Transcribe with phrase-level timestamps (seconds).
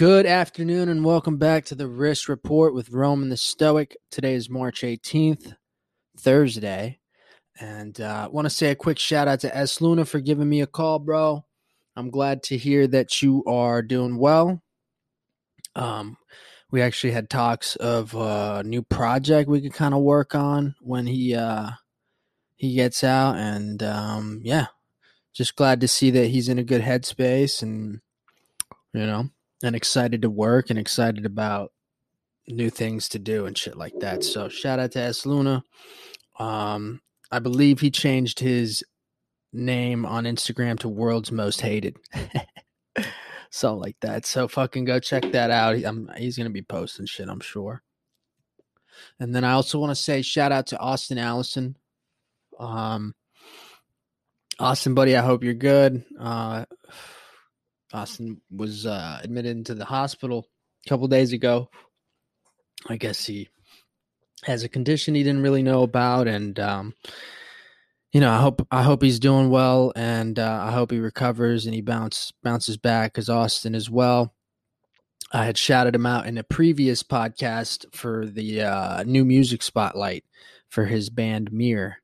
[0.00, 3.98] Good afternoon and welcome back to the Risk Report with Roman the Stoic.
[4.10, 5.54] Today is March 18th,
[6.18, 7.00] Thursday.
[7.60, 10.48] And I uh, want to say a quick shout out to S Luna for giving
[10.48, 11.44] me a call, bro.
[11.96, 14.62] I'm glad to hear that you are doing well.
[15.76, 16.16] Um,
[16.70, 21.06] we actually had talks of a new project we could kind of work on when
[21.06, 21.72] he uh,
[22.56, 24.68] he gets out, and um, yeah,
[25.34, 28.00] just glad to see that he's in a good headspace and
[28.94, 29.28] you know
[29.62, 31.72] and excited to work and excited about
[32.48, 34.24] new things to do and shit like that.
[34.24, 35.64] So shout out to S Luna.
[36.38, 38.82] Um, I believe he changed his
[39.52, 41.96] name on Instagram to World's Most Hated.
[43.50, 44.26] Something like that.
[44.26, 45.76] So fucking go check that out.
[45.84, 47.82] I'm, he's gonna be posting shit, I'm sure.
[49.18, 51.76] And then I also want to say shout out to Austin Allison.
[52.58, 53.14] Um,
[54.58, 56.04] Austin, buddy, I hope you're good.
[56.18, 56.66] Uh,
[57.92, 60.46] Austin was uh, admitted into the hospital
[60.86, 61.68] a couple days ago.
[62.88, 63.48] I guess he
[64.44, 66.94] has a condition he didn't really know about, and um,
[68.12, 71.66] you know, I hope I hope he's doing well, and uh, I hope he recovers
[71.66, 74.34] and he bounce bounces back because Austin as well.
[75.32, 80.24] I had shouted him out in a previous podcast for the uh, new music spotlight
[80.68, 81.96] for his band Mirror,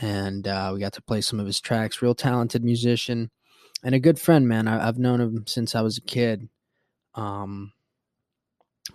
[0.00, 2.02] and uh, we got to play some of his tracks.
[2.02, 3.30] Real talented musician
[3.86, 4.66] and a good friend, man.
[4.66, 6.48] I, have known him since I was a kid.
[7.14, 7.72] Um,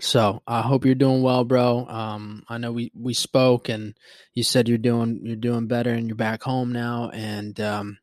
[0.02, 1.85] so I hope you're doing well, bro.
[1.88, 3.97] Um, I know we we spoke, and
[4.34, 8.00] you said you're doing you're doing better, and you're back home now, and um,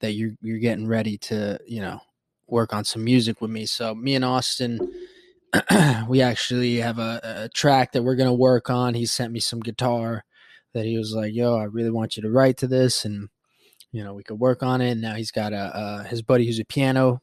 [0.00, 2.00] that you're you're getting ready to you know
[2.48, 3.64] work on some music with me.
[3.64, 4.80] So me and Austin,
[6.08, 8.94] we actually have a, a track that we're gonna work on.
[8.94, 10.24] He sent me some guitar
[10.74, 13.28] that he was like, "Yo, I really want you to write to this," and
[13.96, 14.90] you know we could work on it.
[14.90, 17.22] And now he's got a, a his buddy who's a piano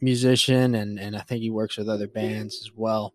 [0.00, 3.12] musician, and and I think he works with other bands as well.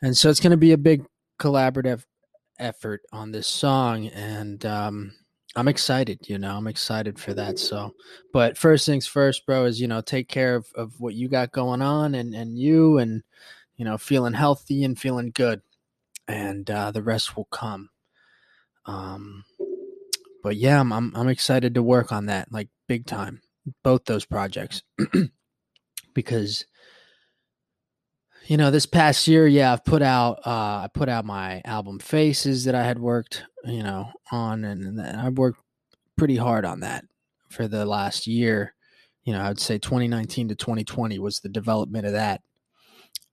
[0.00, 1.04] And so it's going to be a big
[1.38, 2.04] collaborative
[2.58, 5.12] effort on this song, and um,
[5.54, 6.20] I'm excited.
[6.26, 7.58] You know, I'm excited for that.
[7.58, 7.94] So,
[8.32, 11.52] but first things first, bro, is you know take care of of what you got
[11.52, 13.22] going on, and and you, and
[13.76, 15.60] you know feeling healthy and feeling good,
[16.26, 17.90] and uh, the rest will come.
[18.86, 19.44] Um,
[20.44, 23.40] but yeah, I'm, I'm, I'm excited to work on that like big time,
[23.82, 24.82] both those projects,
[26.14, 26.66] because
[28.46, 31.98] you know this past year, yeah, I've put out uh, I put out my album
[31.98, 35.60] Faces that I had worked you know on, and, and I worked
[36.16, 37.06] pretty hard on that
[37.48, 38.74] for the last year.
[39.24, 42.42] You know, I'd say 2019 to 2020 was the development of that.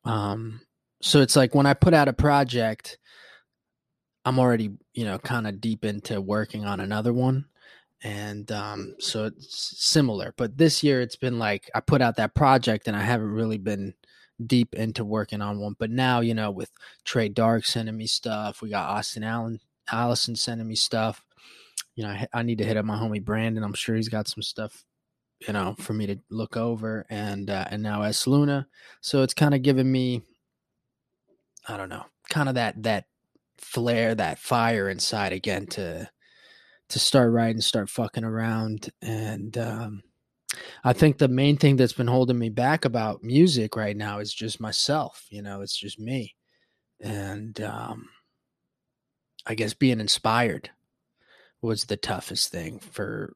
[0.05, 0.61] Um,
[1.01, 2.97] so it's like when I put out a project
[4.25, 7.45] I'm already, you know, kind of deep into working on another one.
[8.03, 10.33] And um, so it's similar.
[10.37, 13.57] But this year it's been like I put out that project and I haven't really
[13.57, 13.93] been
[14.47, 15.75] deep into working on one.
[15.77, 16.71] But now, you know, with
[17.03, 19.59] Trey Dark sending me stuff, we got Austin Allen,
[19.91, 21.23] Allison sending me stuff.
[21.95, 23.63] You know, I, I need to hit up my homie Brandon.
[23.63, 24.83] I'm sure he's got some stuff,
[25.47, 27.05] you know, for me to look over.
[27.09, 28.67] And uh, and now S Luna,
[29.01, 30.23] so it's kind of giving me,
[31.67, 33.05] I don't know, kind of that that
[33.61, 36.09] flare that fire inside again to
[36.89, 38.89] to start writing, start fucking around.
[39.01, 40.03] And um,
[40.83, 44.33] I think the main thing that's been holding me back about music right now is
[44.33, 45.25] just myself.
[45.29, 46.35] You know, it's just me.
[46.99, 48.09] And um,
[49.45, 50.69] I guess being inspired
[51.61, 53.33] was the toughest thing for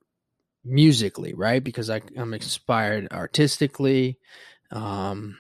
[0.66, 1.64] musically, right?
[1.64, 4.20] Because I, I'm inspired artistically.
[4.72, 5.38] Um,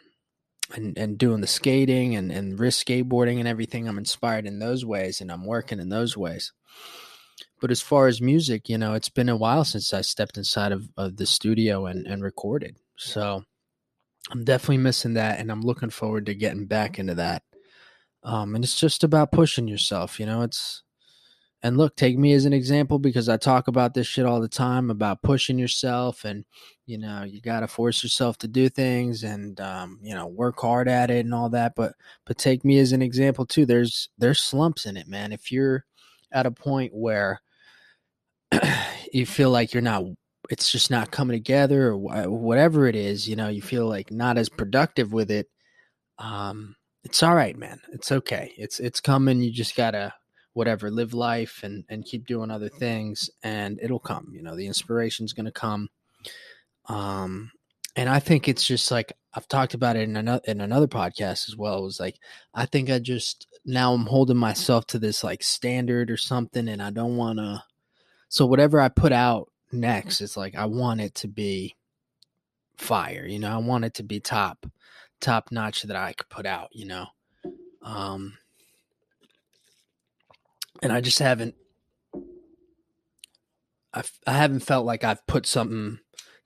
[0.73, 4.83] and and doing the skating and and wrist skateboarding and everything i'm inspired in those
[4.85, 6.53] ways and i'm working in those ways.
[7.61, 10.71] But as far as music you know it's been a while since i stepped inside
[10.71, 12.77] of, of the studio and and recorded.
[12.97, 13.43] So
[14.31, 17.43] i'm definitely missing that and i'm looking forward to getting back into that.
[18.23, 20.83] Um and it's just about pushing yourself you know it's
[21.65, 24.47] and look, take me as an example because I talk about this shit all the
[24.47, 26.45] time about pushing yourself and
[26.85, 30.59] you know you got to force yourself to do things and um, you know work
[30.59, 31.73] hard at it and all that.
[31.75, 33.65] But but take me as an example too.
[33.65, 35.33] There's there's slumps in it, man.
[35.33, 35.85] If you're
[36.31, 37.41] at a point where
[39.11, 40.03] you feel like you're not
[40.51, 44.37] it's just not coming together or whatever it is you know you feel like not
[44.37, 45.47] as productive with it
[46.19, 50.13] um it's all right man it's okay it's it's coming you just gotta
[50.55, 54.67] whatever live life and and keep doing other things and it'll come you know the
[54.67, 55.89] inspiration's going to come
[56.87, 57.51] um
[57.95, 61.47] and i think it's just like i've talked about it in another in another podcast
[61.47, 62.19] as well it was like
[62.53, 66.81] i think i just now i'm holding myself to this like standard or something and
[66.81, 67.63] i don't want to
[68.29, 71.75] so whatever i put out next it's like i want it to be
[72.77, 74.65] fire you know i want it to be top
[75.19, 77.07] top notch that I could put out, you know.
[77.81, 78.37] Um,
[80.81, 81.55] and I just haven't
[83.95, 85.99] I've, I haven't felt like I've put something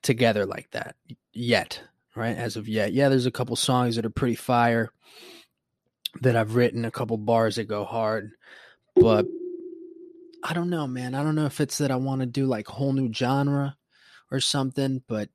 [0.04, 0.96] together like that
[1.34, 1.81] yet,
[2.16, 2.38] right?
[2.38, 2.94] As of yet.
[2.94, 4.92] Yeah, there's a couple songs that are pretty fire
[6.22, 8.31] that I've written, a couple bars that go hard,
[8.96, 9.26] but
[10.44, 11.16] I don't know, man.
[11.16, 13.76] I don't know if it's that I want to do like whole new genre
[14.31, 15.30] or something, but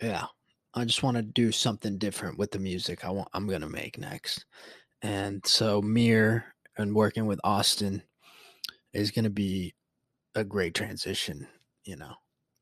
[0.00, 0.26] yeah,
[0.74, 3.68] I just want to do something different with the music I want I'm going to
[3.68, 4.46] make next.
[5.02, 8.02] And so Mir and working with Austin
[8.92, 9.74] is going to be
[10.34, 11.46] a great transition,
[11.84, 12.14] you know,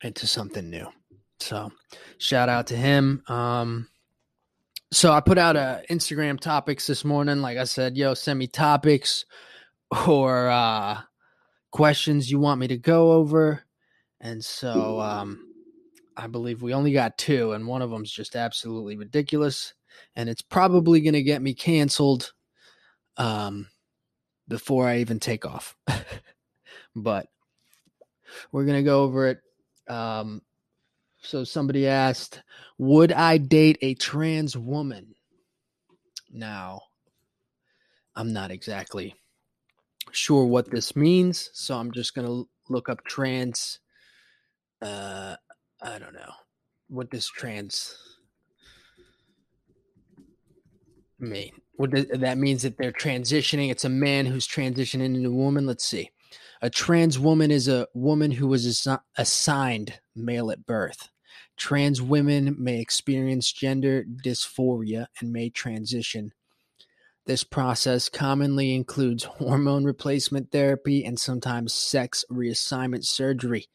[0.02, 0.88] into something new.
[1.38, 1.70] So
[2.18, 3.22] shout out to him.
[3.28, 3.88] Um,
[4.92, 7.42] so I put out a Instagram topics this morning.
[7.42, 9.24] Like I said, yo, send me topics
[10.06, 11.00] or uh,
[11.70, 13.62] questions you want me to go over.
[14.20, 15.52] And so um,
[16.16, 19.74] I believe we only got two, and one of them's just absolutely ridiculous.
[20.14, 22.32] And it's probably going to get me canceled
[23.18, 23.68] um,
[24.48, 25.76] before I even take off.
[26.96, 27.28] but
[28.52, 29.40] we're going to go over it.
[29.88, 30.42] Um,
[31.22, 32.42] so somebody asked,
[32.78, 35.14] Would I date a trans woman?
[36.30, 36.82] Now,
[38.14, 39.14] I'm not exactly
[40.12, 43.80] sure what this means, so I'm just going to look up trans.
[44.80, 45.36] Uh,
[45.82, 46.32] I don't know
[46.88, 47.96] what this trans
[51.18, 51.52] mean.
[51.74, 53.70] What does, that means that they're transitioning.
[53.70, 55.66] It's a man who's transitioning into a woman.
[55.66, 56.10] Let's see.
[56.62, 61.10] A trans woman is a woman who was assi- assigned male at birth.
[61.56, 66.32] Trans women may experience gender dysphoria and may transition.
[67.26, 73.66] This process commonly includes hormone replacement therapy and sometimes sex reassignment surgery,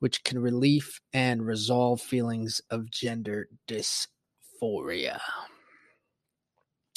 [0.00, 5.20] which can relieve and resolve feelings of gender dysphoria.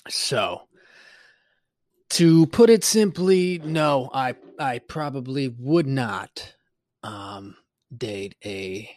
[0.09, 0.63] So,
[2.11, 6.55] to put it simply, no, I I probably would not
[7.03, 7.55] um,
[7.95, 8.89] date a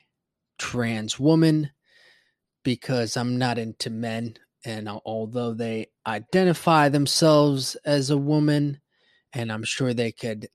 [0.58, 1.70] trans woman
[2.64, 4.36] because I'm not into men.
[4.64, 8.80] And although they identify themselves as a woman,
[9.32, 10.48] and I'm sure they could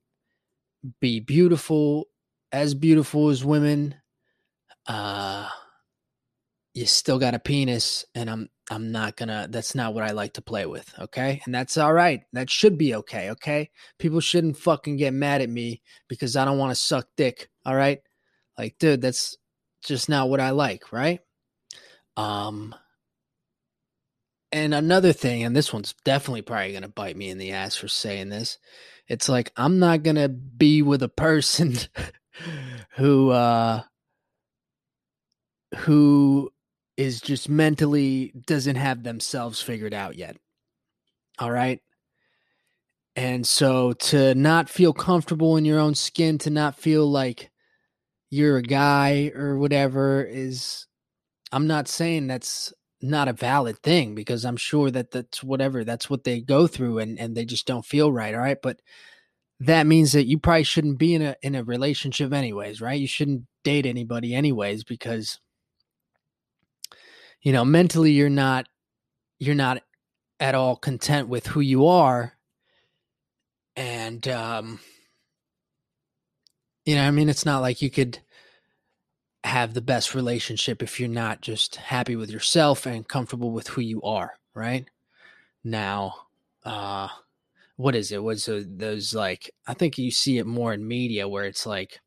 [1.00, 2.08] be beautiful,
[2.52, 3.96] as beautiful as women,
[4.88, 5.48] uh,
[6.74, 9.48] you still got a penis, and I'm I'm not gonna.
[9.50, 10.94] That's not what I like to play with.
[11.00, 12.22] Okay, and that's all right.
[12.34, 13.32] That should be okay.
[13.32, 17.50] Okay, people shouldn't fucking get mad at me because I don't want to suck dick.
[17.66, 18.00] All right,
[18.58, 19.38] like, dude, that's
[19.84, 20.92] just not what I like.
[20.92, 21.20] Right.
[22.18, 22.76] Um.
[24.52, 27.88] And another thing, and this one's definitely probably gonna bite me in the ass for
[27.88, 28.58] saying this.
[29.08, 31.76] It's like I'm not gonna be with a person
[32.98, 33.82] who uh
[35.78, 36.52] who
[37.00, 40.36] is just mentally doesn't have themselves figured out yet.
[41.40, 41.80] All right.
[43.16, 47.52] And so to not feel comfortable in your own skin, to not feel like
[48.30, 50.88] you're a guy or whatever is,
[51.54, 56.10] I'm not saying that's not a valid thing because I'm sure that that's whatever, that's
[56.10, 58.36] what they go through and, and they just don't feel right.
[58.36, 58.62] All right.
[58.62, 58.82] But
[59.62, 63.00] that means that you probably shouldn't be in a, in a relationship anyways, right?
[63.00, 65.40] You shouldn't date anybody anyways because
[67.42, 68.68] you know mentally you're not
[69.40, 69.82] you're not
[70.40, 72.34] at all content with who you are.
[73.76, 74.80] And um
[76.86, 78.20] you know i mean it's not like you could
[79.44, 83.82] have the best relationship if you're not just happy with yourself and comfortable with who
[83.82, 84.90] you are right?
[85.64, 86.16] Now
[86.66, 87.08] uh
[87.78, 88.22] what is it?
[88.22, 92.02] Was those like i think you see it more in media where it's like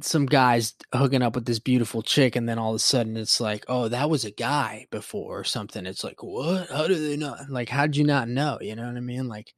[0.00, 3.40] some guys hooking up with this beautiful chick and then all of a sudden it's
[3.40, 5.86] like oh that was a guy before or something.
[5.86, 6.68] It's like what?
[6.70, 8.58] How do they not like how did you not know?
[8.60, 9.28] You know what i mean?
[9.28, 9.54] Like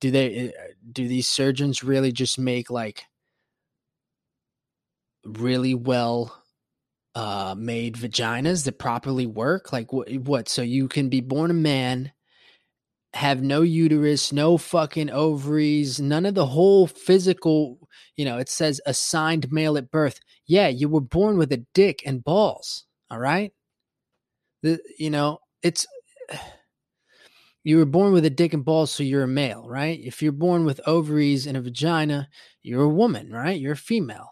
[0.00, 0.50] do they eh,
[0.92, 3.04] do these surgeons really just make like
[5.24, 6.42] really well
[7.16, 9.72] uh made vaginas that properly work?
[9.72, 10.48] Like what what?
[10.48, 12.12] So you can be born a man
[13.16, 18.80] have no uterus, no fucking ovaries, none of the whole physical, you know, it says
[18.86, 20.20] assigned male at birth.
[20.46, 22.84] Yeah, you were born with a dick and balls.
[23.10, 23.52] All right.
[24.62, 25.86] The, you know, it's,
[27.64, 29.98] you were born with a dick and balls, so you're a male, right?
[30.00, 32.28] If you're born with ovaries and a vagina,
[32.62, 33.58] you're a woman, right?
[33.58, 34.28] You're a female.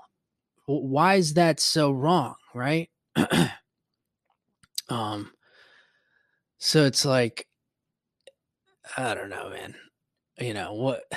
[0.67, 2.91] Why is that so wrong, right?
[4.89, 5.33] um,
[6.59, 7.47] so it's like,
[8.97, 9.75] I don't know, man.
[10.39, 11.05] You know what?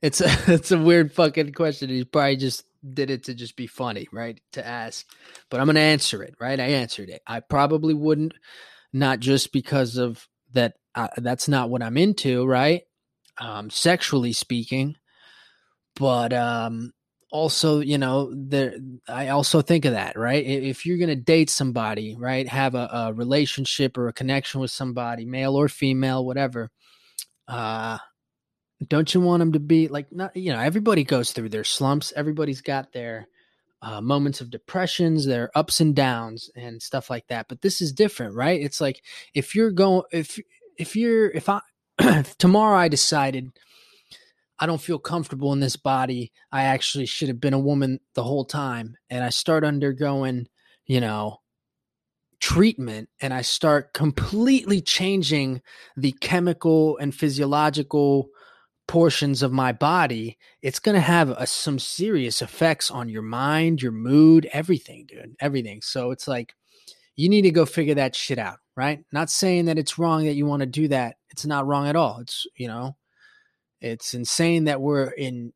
[0.00, 1.88] It's a it's a weird fucking question.
[1.88, 4.40] He's probably just did it to just be funny, right?
[4.54, 5.06] To ask,
[5.48, 6.58] but I'm to answer it, right?
[6.58, 7.22] I answered it.
[7.24, 8.34] I probably wouldn't,
[8.92, 10.74] not just because of that.
[10.96, 12.82] Uh, that's not what I'm into, right?
[13.38, 14.96] Um, sexually speaking,
[15.94, 16.92] but um,
[17.32, 18.76] also, you know, there.
[19.08, 20.44] I also think of that, right?
[20.44, 25.24] If you're to date somebody, right, have a, a relationship or a connection with somebody,
[25.24, 26.70] male or female, whatever.
[27.48, 27.98] Uh,
[28.88, 32.12] don't you want them to be like not you know everybody goes through their slumps
[32.16, 33.28] everybody's got their
[33.82, 37.92] uh, moments of depressions their ups and downs and stuff like that but this is
[37.92, 39.02] different right it's like
[39.34, 40.38] if you're going if
[40.78, 41.60] if you're if i
[42.00, 43.52] if tomorrow i decided
[44.62, 48.22] i don't feel comfortable in this body i actually should have been a woman the
[48.22, 50.46] whole time and i start undergoing
[50.86, 51.38] you know
[52.40, 55.60] treatment and i start completely changing
[55.96, 58.28] the chemical and physiological
[58.88, 63.80] portions of my body, it's going to have a, some serious effects on your mind,
[63.80, 65.80] your mood, everything, dude, everything.
[65.82, 66.54] So it's like
[67.16, 69.04] you need to go figure that shit out, right?
[69.12, 71.16] Not saying that it's wrong that you want to do that.
[71.30, 72.18] It's not wrong at all.
[72.20, 72.96] It's, you know,
[73.82, 75.52] it's insane that we're in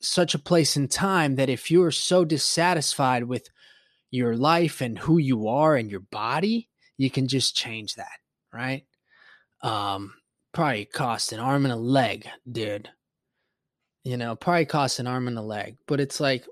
[0.00, 3.48] such a place in time that if you're so dissatisfied with
[4.10, 8.18] your life and who you are and your body, you can just change that,
[8.52, 8.84] right?
[9.62, 10.14] Um,
[10.54, 12.88] probably cost an arm and a leg, dude.
[14.02, 15.76] You know, probably cost an arm and a leg.
[15.86, 16.46] But it's like,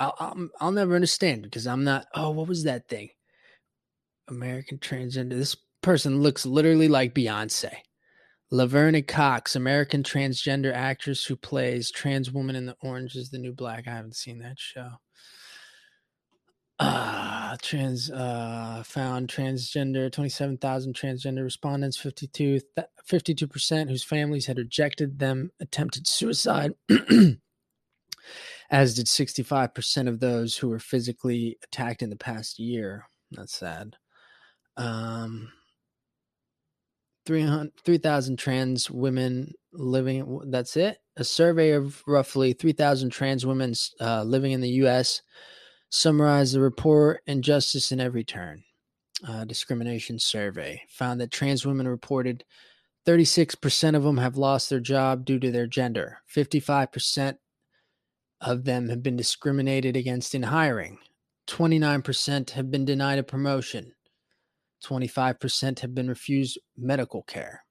[0.00, 2.06] I'll, I'll, I'll never understand because I'm not.
[2.12, 3.10] Oh, what was that thing?
[4.26, 5.30] American transgender.
[5.30, 7.72] This person looks literally like Beyonce.
[8.52, 13.54] Laverne Cox, American transgender actress who plays trans woman in the Orange is the New
[13.54, 13.88] Black.
[13.88, 14.90] I haven't seen that show.
[16.78, 22.60] Uh, trans uh, found transgender 27,000 transgender respondents 52
[23.08, 26.72] 52% whose families had rejected them attempted suicide
[28.70, 33.06] as did 65% of those who were physically attacked in the past year.
[33.30, 33.96] That's sad.
[34.76, 35.52] Um
[37.26, 44.52] 3,000 trans women living that's it a survey of roughly 3,000 trans women uh, living
[44.52, 45.22] in the US
[45.90, 48.64] summarized the report Injustice in Every Turn
[49.26, 52.44] uh, discrimination survey found that trans women reported
[53.06, 56.18] 36% of them have lost their job due to their gender.
[56.34, 57.36] 55%
[58.40, 60.98] of them have been discriminated against in hiring.
[61.48, 63.92] 29% have been denied a promotion.
[64.82, 67.64] 25% have been refused medical care.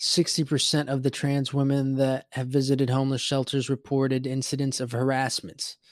[0.00, 5.76] 60% of the trans women that have visited homeless shelters reported incidents of harassments.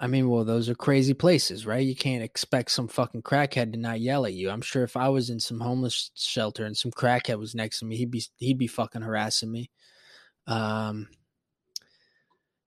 [0.00, 1.86] I mean, well, those are crazy places, right?
[1.86, 4.50] You can't expect some fucking crackhead to not yell at you.
[4.50, 7.84] I'm sure if I was in some homeless shelter and some crackhead was next to
[7.84, 9.70] me, he'd be he'd be fucking harassing me.
[10.46, 11.08] Um,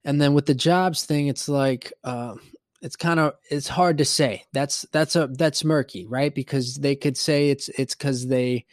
[0.03, 2.35] and then with the jobs thing, it's like uh,
[2.81, 4.43] it's kind of it's hard to say.
[4.53, 6.33] That's that's a that's murky, right?
[6.33, 8.65] Because they could say it's it's because they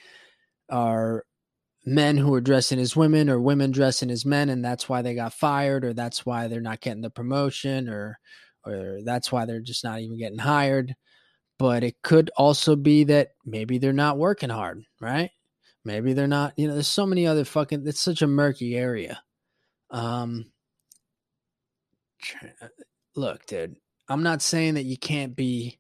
[0.70, 1.25] are
[1.87, 5.14] men who are dressing as women or women dressing as men and that's why they
[5.14, 8.18] got fired or that's why they're not getting the promotion or
[8.64, 10.94] or that's why they're just not even getting hired
[11.58, 15.30] but it could also be that maybe they're not working hard right
[15.84, 19.23] maybe they're not you know there's so many other fucking it's such a murky area
[19.90, 20.46] um
[23.14, 23.76] look dude
[24.08, 25.78] i'm not saying that you can't be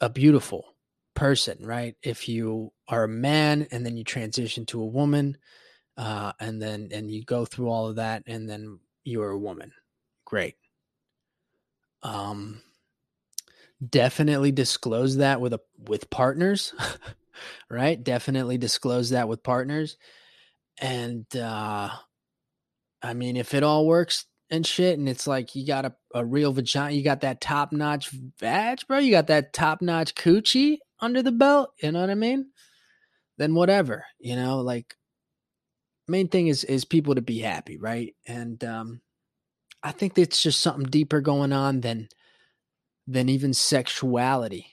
[0.00, 0.74] a beautiful
[1.14, 1.96] person, right?
[2.02, 5.38] If you are a man and then you transition to a woman,
[5.96, 9.72] uh, and then and you go through all of that, and then you're a woman,
[10.24, 10.56] great.
[12.02, 12.60] Um,
[13.88, 16.74] definitely disclose that with a with partners,
[17.70, 18.02] right?
[18.02, 19.96] Definitely disclose that with partners,
[20.78, 21.90] and uh,
[23.02, 26.24] I mean, if it all works, and shit, and it's like you got a, a
[26.24, 28.98] real vagina, you got that top notch vag, bro.
[28.98, 32.50] You got that top notch coochie under the belt, you know what I mean?
[33.38, 34.96] Then whatever, you know, like
[36.06, 38.14] main thing is is people to be happy, right?
[38.26, 39.00] And um
[39.82, 42.08] I think it's just something deeper going on than
[43.06, 44.66] than even sexuality.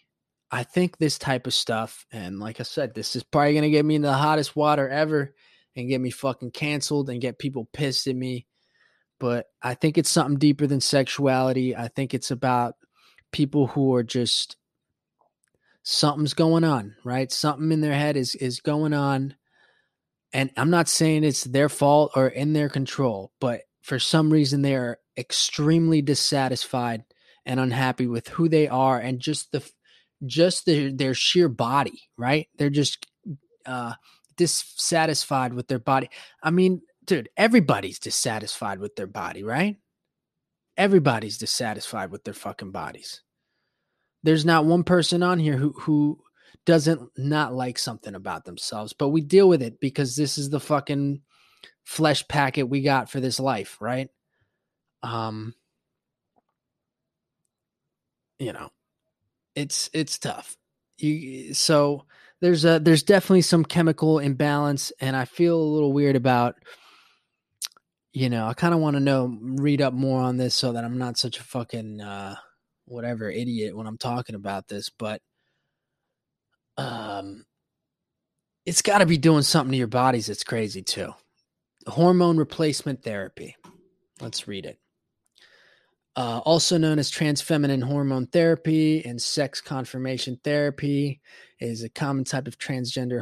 [0.51, 3.86] I think this type of stuff, and like I said, this is probably gonna get
[3.86, 5.34] me in the hottest water ever
[5.75, 8.48] and get me fucking canceled and get people pissed at me.
[9.22, 11.75] But I think it's something deeper than sexuality.
[11.75, 12.74] I think it's about
[13.32, 14.58] people who are just
[15.84, 17.32] something's going on, right?
[17.32, 19.36] Something in their head is is going on.
[20.34, 24.63] And I'm not saying it's their fault or in their control, but for some reason
[24.63, 27.04] they are extremely dissatisfied
[27.46, 29.63] and unhappy with who they are and just the
[30.25, 32.48] just their their sheer body, right?
[32.58, 33.06] They're just
[33.68, 33.94] uh
[34.36, 36.10] dissatisfied with their body.
[36.42, 39.75] I mean, dude, everybody's dissatisfied with their body, right?
[40.77, 43.22] Everybody's dissatisfied with their fucking bodies.
[44.24, 46.20] There's not one person on here who who
[46.65, 50.62] doesn't not like something about themselves, but we deal with it because this is the
[50.62, 51.22] fucking
[51.84, 54.08] flesh packet we got for this life, right?
[55.03, 55.53] Um
[58.39, 58.70] you know,
[59.53, 60.56] it's it's tough.
[60.98, 62.06] You so
[62.39, 66.56] there's a there's definitely some chemical imbalance and I feel a little weird about
[68.13, 70.84] you know, I kind of want to know read up more on this so that
[70.84, 72.36] I'm not such a fucking uh
[72.86, 75.22] whatever idiot when I'm talking about this, but
[76.77, 77.46] um
[78.65, 81.13] it's got to be doing something to your bodies that's crazy too.
[81.88, 83.56] Hormone replacement therapy.
[84.20, 84.77] Let's read it.
[86.15, 91.22] Uh, also known as transfeminine hormone therapy and sex confirmation therapy,
[91.60, 93.22] is a common type of transgender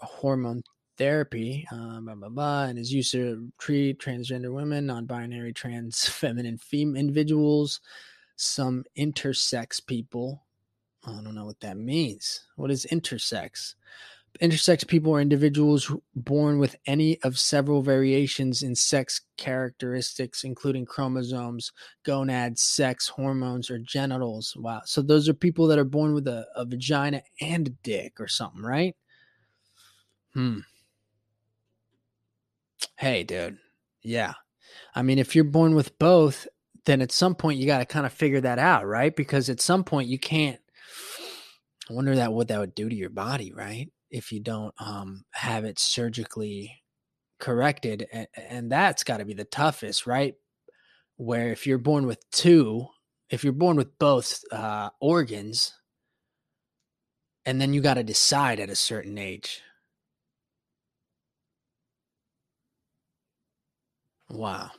[0.00, 0.62] hormone
[0.96, 6.08] therapy, uh, blah, blah, blah, and is used to treat transgender women, non binary, trans
[6.08, 7.80] feminine fem- individuals,
[8.36, 10.44] some intersex people.
[11.04, 12.46] I don't know what that means.
[12.56, 13.74] What is intersex?
[14.40, 21.72] Intersex people are individuals born with any of several variations in sex characteristics, including chromosomes,
[22.02, 24.56] gonads, sex, hormones, or genitals.
[24.56, 24.80] Wow.
[24.86, 28.28] So those are people that are born with a, a vagina and a dick or
[28.28, 28.96] something, right?
[30.32, 30.60] Hmm.
[32.96, 33.58] Hey, dude.
[34.02, 34.34] Yeah.
[34.94, 36.46] I mean, if you're born with both,
[36.84, 39.14] then at some point you got to kind of figure that out, right?
[39.14, 40.60] Because at some point you can't.
[41.90, 43.88] I wonder that what that would do to your body, right?
[44.12, 46.82] if you don't um, have it surgically
[47.40, 48.06] corrected.
[48.12, 50.34] And, and that's got to be the toughest, right?
[51.16, 52.86] Where if you're born with two,
[53.30, 55.72] if you're born with both uh, organs,
[57.44, 59.62] and then you got to decide at a certain age.
[64.32, 64.70] Wow.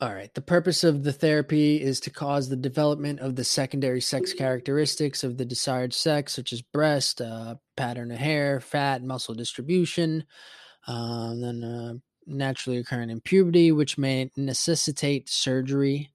[0.00, 0.32] All right.
[0.34, 5.22] The purpose of the therapy is to cause the development of the secondary sex characteristics
[5.22, 10.24] of the desired sex, such as breast, uh, pattern of hair, fat, muscle distribution,
[10.88, 11.92] uh, then uh,
[12.26, 16.10] naturally occurring in puberty, which may necessitate surgery.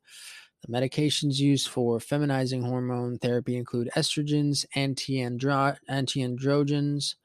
[0.65, 7.15] The medications used for feminizing hormone therapy include estrogens, anti-andro- anti-androgens,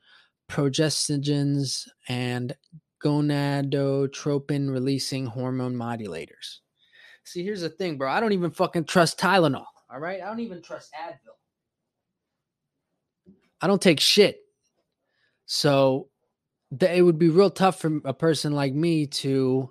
[0.52, 2.54] progestogens, and
[3.02, 6.58] gonadotropin releasing hormone modulators.
[7.24, 8.10] See, here's the thing, bro.
[8.10, 9.64] I don't even fucking trust Tylenol.
[9.90, 10.20] All right.
[10.22, 11.36] I don't even trust Advil.
[13.60, 14.40] I don't take shit.
[15.46, 16.08] So
[16.78, 19.70] th- it would be real tough for a person like me to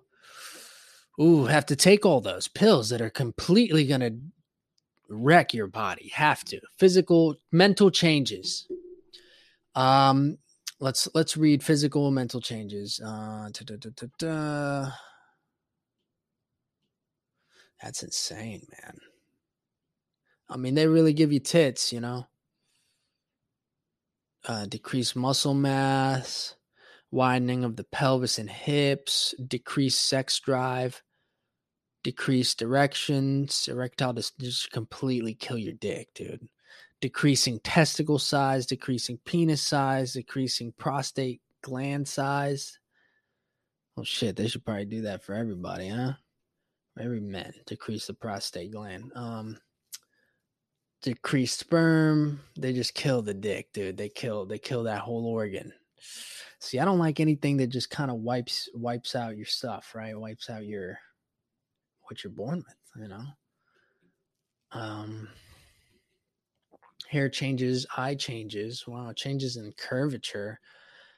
[1.22, 4.16] ooh, have to take all those pills that are completely going to
[5.10, 6.10] wreck your body.
[6.16, 6.60] Have to.
[6.78, 8.68] Physical, mental changes.
[9.76, 10.38] Um,
[10.82, 13.00] let's let's read physical mental changes.
[13.00, 13.50] Uh,
[17.82, 18.98] That's insane, man.
[20.50, 22.28] I mean, they really give you tits, you know.
[24.48, 26.56] Uh, decreased muscle mass,
[27.12, 31.02] widening of the pelvis and hips, decreased sex drive,
[32.04, 36.48] decreased erections, erectile just, just completely kill your dick, dude
[37.02, 42.80] decreasing testicle size, decreasing penis size, decreasing prostate gland size.
[43.98, 46.14] Oh shit, they should probably do that for everybody, huh?
[47.00, 49.12] every man, decrease the prostate gland.
[49.16, 49.58] Um
[51.02, 53.98] decrease sperm, they just kill the dick, dude.
[53.98, 55.74] They kill they kill that whole organ.
[56.60, 60.18] See, I don't like anything that just kind of wipes wipes out your stuff, right?
[60.18, 61.00] Wipes out your
[62.04, 63.24] what you're born with, you know.
[64.72, 65.28] Um
[67.12, 70.60] hair changes, eye changes, wow, changes in curvature.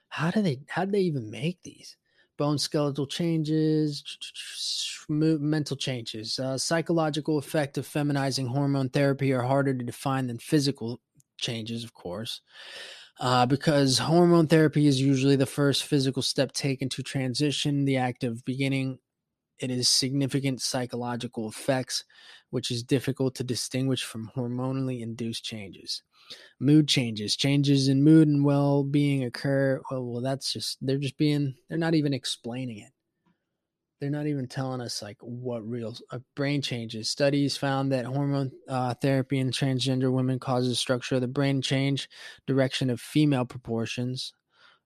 [0.09, 1.97] How do they how do they even make these?
[2.37, 4.03] Bone skeletal changes,
[5.09, 6.39] mental changes.
[6.39, 11.01] Uh, psychological effect of feminizing hormone therapy are harder to define than physical
[11.39, 12.41] changes, of course.
[13.19, 18.23] Uh, because hormone therapy is usually the first physical step taken to transition the act
[18.23, 18.99] of beginning
[19.59, 22.03] it is significant psychological effects,
[22.49, 26.03] which is difficult to distinguish from hormonally induced changes.
[26.59, 29.81] Mood changes, changes in mood and well being occur.
[29.89, 32.91] Well, well, that's just, they're just being, they're not even explaining it.
[33.99, 37.09] They're not even telling us like what real uh, brain changes.
[37.09, 42.09] Studies found that hormone uh, therapy in transgender women causes structure of the brain change,
[42.45, 44.33] direction of female proportions.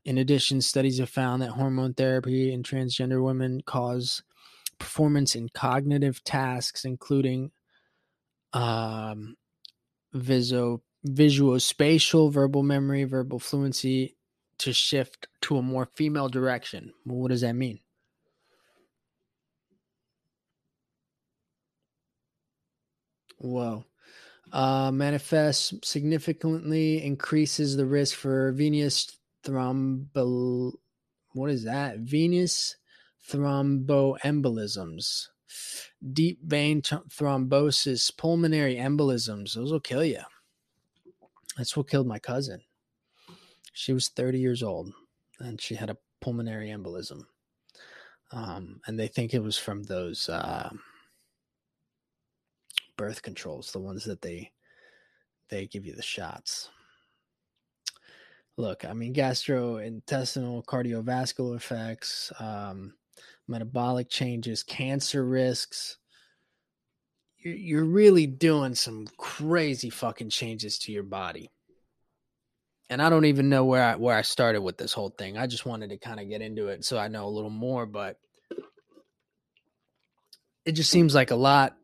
[0.06, 4.22] In addition, studies have found that hormone therapy in transgender women cause
[4.80, 7.52] performance in cognitive tasks, including
[8.54, 9.36] um,
[10.14, 14.16] viso, visual spatial, verbal memory, verbal fluency,
[14.60, 16.94] to shift to a more female direction.
[17.06, 17.80] Well, what does that mean?
[23.38, 23.86] Whoa.
[24.52, 30.74] Uh, manifest significantly increases the risk for venous thrombo.
[31.34, 32.00] What is that?
[32.00, 32.78] Venous
[33.30, 35.28] thromboembolisms,
[36.14, 39.54] deep vein t- thrombosis, pulmonary embolisms.
[39.54, 40.22] Those will kill you.
[41.58, 42.62] That's what killed my cousin.
[43.74, 44.94] She was 30 years old
[45.40, 47.24] and she had a pulmonary embolism.
[48.32, 50.70] Um, and they think it was from those uh,
[52.98, 54.52] birth controls, the ones that they
[55.50, 56.70] they give you the shots.
[58.58, 62.96] Look, I mean, gastrointestinal cardiovascular effects, um,
[63.48, 65.98] metabolic changes, cancer risks.
[67.38, 71.52] You're, you're really doing some crazy fucking changes to your body.
[72.90, 75.38] And I don't even know where I where I started with this whole thing.
[75.38, 77.86] I just wanted to kind of get into it so I know a little more,
[77.86, 78.18] but
[80.66, 81.76] it just seems like a lot,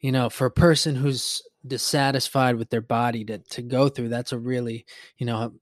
[0.00, 4.10] you know, for a person who's dissatisfied with their body to to go through.
[4.10, 4.86] That's a really,
[5.18, 5.54] you know,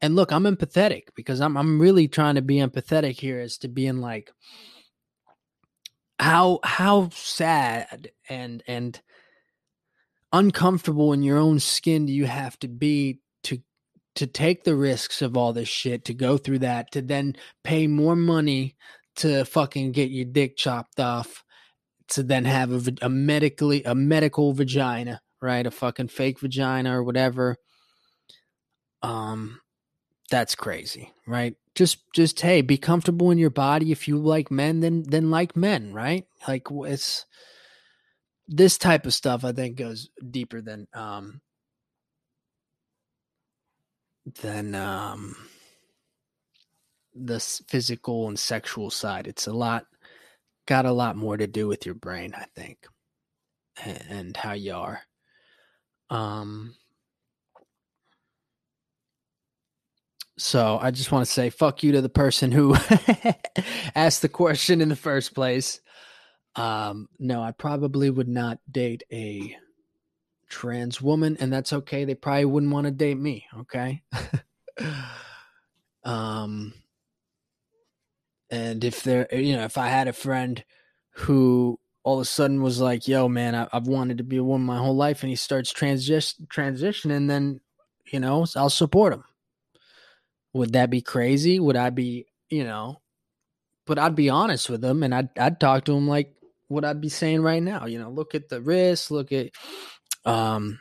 [0.00, 3.68] and look, I'm empathetic because I'm I'm really trying to be empathetic here as to
[3.68, 4.30] being like
[6.18, 9.00] how how sad and and
[10.32, 13.58] uncomfortable in your own skin do you have to be to
[14.16, 17.34] to take the risks of all this shit to go through that to then
[17.64, 18.76] pay more money
[19.16, 21.44] to fucking get your dick chopped off
[22.08, 25.66] to then have a, a medically a medical vagina right?
[25.66, 27.56] A fucking fake vagina or whatever.
[29.02, 29.60] Um
[30.30, 31.54] that's crazy, right?
[31.74, 33.92] Just just hey, be comfortable in your body.
[33.92, 36.26] If you like men, then then like men, right?
[36.46, 37.24] Like it's
[38.46, 39.44] this type of stuff.
[39.44, 41.40] I think goes deeper than um
[44.42, 45.36] than um
[47.14, 49.26] the physical and sexual side.
[49.26, 49.86] It's a lot
[50.66, 52.86] got a lot more to do with your brain, I think,
[53.82, 55.00] and, and how you are.
[56.10, 56.74] Um
[60.38, 62.76] So I just want to say fuck you to the person who
[63.94, 65.80] asked the question in the first place.
[66.54, 69.56] Um, no, I probably would not date a
[70.48, 72.04] trans woman, and that's okay.
[72.04, 73.46] They probably wouldn't want to date me.
[73.60, 74.02] Okay.
[76.04, 76.72] um,
[78.50, 80.64] and if there, you know, if I had a friend
[81.10, 84.44] who all of a sudden was like, "Yo, man, I, have wanted to be a
[84.44, 87.60] woman my whole life," and he starts transition transitioning, then
[88.06, 89.24] you know, I'll support him.
[90.52, 91.60] Would that be crazy?
[91.60, 93.00] Would I be, you know,
[93.86, 96.34] but I'd be honest with them and I'd, I'd talk to them like
[96.68, 97.86] what I'd be saying right now.
[97.86, 99.50] You know, look at the risk, look at,
[100.24, 100.80] um,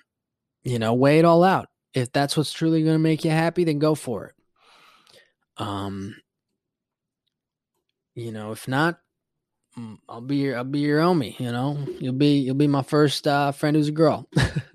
[0.63, 1.69] you know, weigh it all out.
[1.93, 4.35] If that's what's truly going to make you happy, then go for it.
[5.57, 6.15] Um,
[8.13, 8.99] you know, if not,
[9.77, 11.39] mm, I'll be your I'll be your homie.
[11.39, 14.27] You know, you'll be you'll be my first uh, friend who's a girl.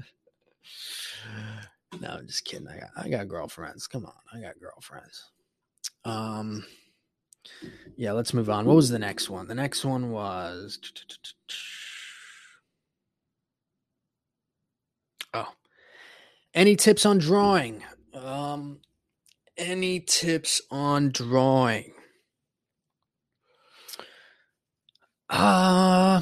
[2.03, 2.67] No, I'm just kidding.
[2.67, 3.87] I got I got girlfriends.
[3.87, 5.31] Come on, I got girlfriends.
[6.05, 6.65] Um,
[7.97, 8.67] yeah, let's move on.
[8.67, 9.47] What was the next one?
[9.47, 10.81] The next one was
[15.35, 15.47] oh,
[16.55, 17.85] any tips on drawing?
[18.15, 18.81] Um,
[19.57, 21.93] any tips on drawing?
[25.31, 26.21] Uh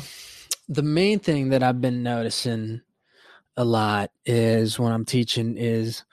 [0.69, 2.83] the main thing that I've been noticing
[3.57, 6.05] a lot is when I'm teaching is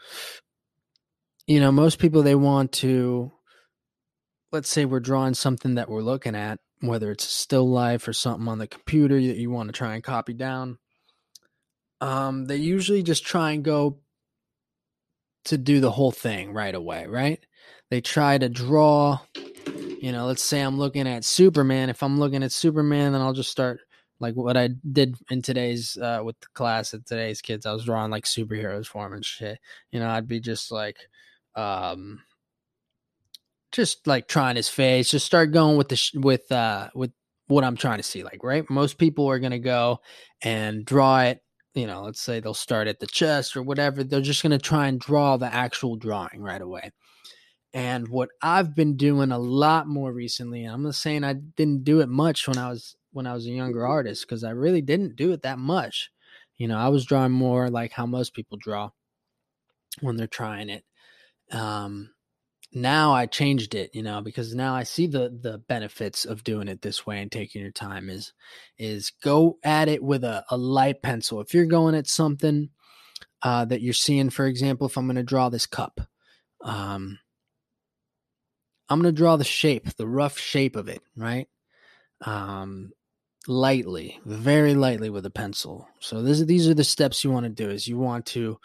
[1.47, 3.32] you know, most people they want to
[4.52, 8.47] let's say we're drawing something that we're looking at, whether it's still life or something
[8.47, 10.78] on the computer that you want to try and copy down.
[12.00, 14.00] Um, they usually just try and go
[15.45, 17.39] to do the whole thing right away, right?
[17.89, 19.19] They try to draw,
[20.02, 21.89] you know, let's say I'm looking at Superman.
[21.89, 23.80] If I'm looking at Superman, then I'll just start
[24.19, 27.86] like what I did in today's uh with the class of today's kids, I was
[27.86, 29.60] drawing like superheroes for them and shit.
[29.91, 30.97] You know, I'd be just like
[31.56, 32.21] um
[33.71, 37.12] just like trying his face, just start going with the sh- with uh with
[37.47, 38.69] what I'm trying to see like, right?
[38.69, 39.99] Most people are to go
[40.41, 41.41] and draw it,
[41.73, 44.03] you know, let's say they'll start at the chest or whatever.
[44.03, 46.91] They're just to try and draw the actual drawing right away.
[47.73, 51.84] And what I've been doing a lot more recently, and I'm not saying I didn't
[51.84, 54.82] do it much when I was when I was a younger artist because I really
[54.82, 56.12] didn't do it that much.
[56.56, 58.91] You know, I was drawing more like how most people draw
[60.01, 60.86] when they're trying it.
[61.51, 62.12] Um,
[62.73, 66.67] now I changed it, you know, because now I see the the benefits of doing
[66.67, 68.34] it this way and taking your time is
[68.77, 71.41] is go at it with a, a light pencil.
[71.41, 72.69] If you're going at something
[73.41, 76.01] uh, that you're seeing, for example, if I'm going to draw this cup,
[76.62, 77.19] um,
[78.89, 81.47] I'm going to draw the shape, the rough shape of it, right?
[82.21, 82.91] Um,
[83.47, 85.88] lightly, very lightly with a pencil.
[85.99, 88.60] So this, these are the steps you want to do is you want to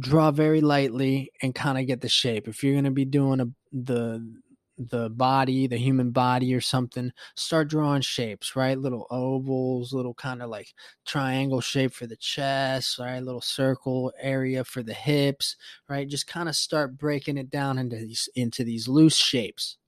[0.00, 2.48] draw very lightly and kind of get the shape.
[2.48, 4.40] If you're going to be doing a, the
[4.78, 8.78] the body, the human body or something, start drawing shapes, right?
[8.78, 10.74] Little ovals, little kind of like
[11.06, 13.22] triangle shape for the chest, right?
[13.22, 15.56] Little circle area for the hips,
[15.88, 16.06] right?
[16.06, 19.78] Just kind of start breaking it down into these into these loose shapes.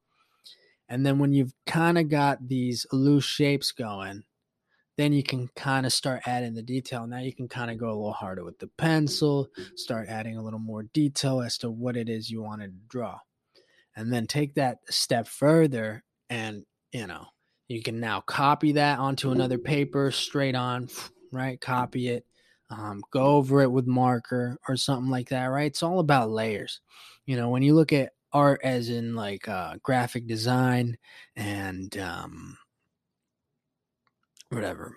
[0.89, 4.25] And then when you've kind of got these loose shapes going,
[4.99, 7.07] then you can kind of start adding the detail.
[7.07, 10.43] Now you can kind of go a little harder with the pencil, start adding a
[10.43, 13.21] little more detail as to what it is you want to draw.
[13.95, 17.27] And then take that step further and you know
[17.69, 20.89] you can now copy that onto another paper straight on
[21.33, 21.61] right?
[21.61, 22.27] Copy it
[22.71, 25.67] um, go over it with marker or something like that right?
[25.71, 26.81] It's all about layers.
[27.25, 30.99] You know when you look at art as in like uh, graphic design
[31.37, 32.59] and um,
[34.51, 34.97] whatever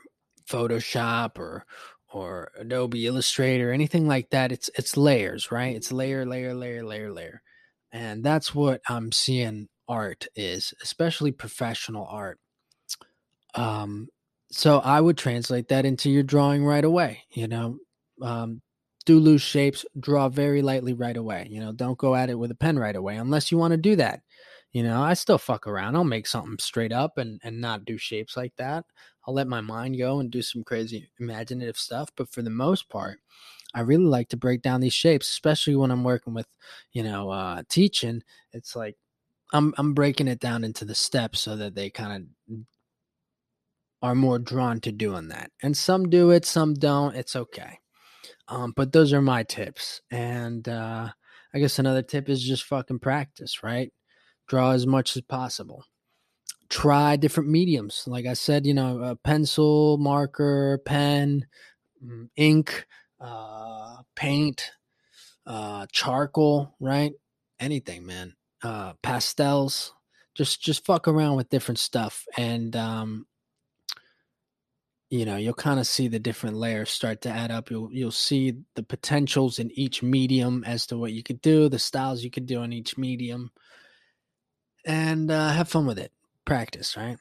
[0.49, 1.65] photoshop or
[2.13, 7.11] or adobe illustrator anything like that it's it's layers right it's layer layer layer layer
[7.11, 7.41] layer
[7.91, 12.39] and that's what I'm seeing art is, especially professional art.
[13.53, 14.07] Um,
[14.49, 17.23] so I would translate that into your drawing right away.
[17.31, 17.77] You know,
[18.21, 18.61] um,
[19.05, 21.47] do loose shapes, draw very lightly right away.
[21.49, 23.77] You know, don't go at it with a pen right away unless you want to
[23.77, 24.21] do that.
[24.71, 25.95] You know, I still fuck around.
[25.95, 28.85] I'll make something straight up and and not do shapes like that.
[29.27, 32.09] I'll let my mind go and do some crazy imaginative stuff.
[32.15, 33.19] But for the most part,
[33.73, 36.47] I really like to break down these shapes, especially when I'm working with,
[36.93, 38.23] you know, uh, teaching.
[38.53, 38.97] It's like
[39.53, 42.57] I'm I'm breaking it down into the steps so that they kind of
[44.01, 45.51] are more drawn to doing that.
[45.61, 47.15] And some do it, some don't.
[47.15, 47.79] It's okay.
[48.47, 50.01] Um, but those are my tips.
[50.11, 51.09] And uh,
[51.53, 53.91] I guess another tip is just fucking practice, right?
[54.51, 55.85] Draw as much as possible.
[56.67, 58.03] Try different mediums.
[58.05, 61.47] Like I said, you know, a pencil, marker, pen,
[62.05, 62.85] mm, ink,
[63.21, 64.73] uh, paint,
[65.45, 67.13] uh, charcoal, right?
[67.61, 68.35] Anything, man.
[68.61, 69.93] Uh, pastels.
[70.35, 73.27] Just just fuck around with different stuff, and um,
[75.09, 77.71] you know you'll kind of see the different layers start to add up.
[77.71, 81.79] You'll you'll see the potentials in each medium as to what you could do, the
[81.79, 83.49] styles you could do in each medium,
[84.85, 86.11] and uh, have fun with it.
[86.45, 87.17] Practice, right?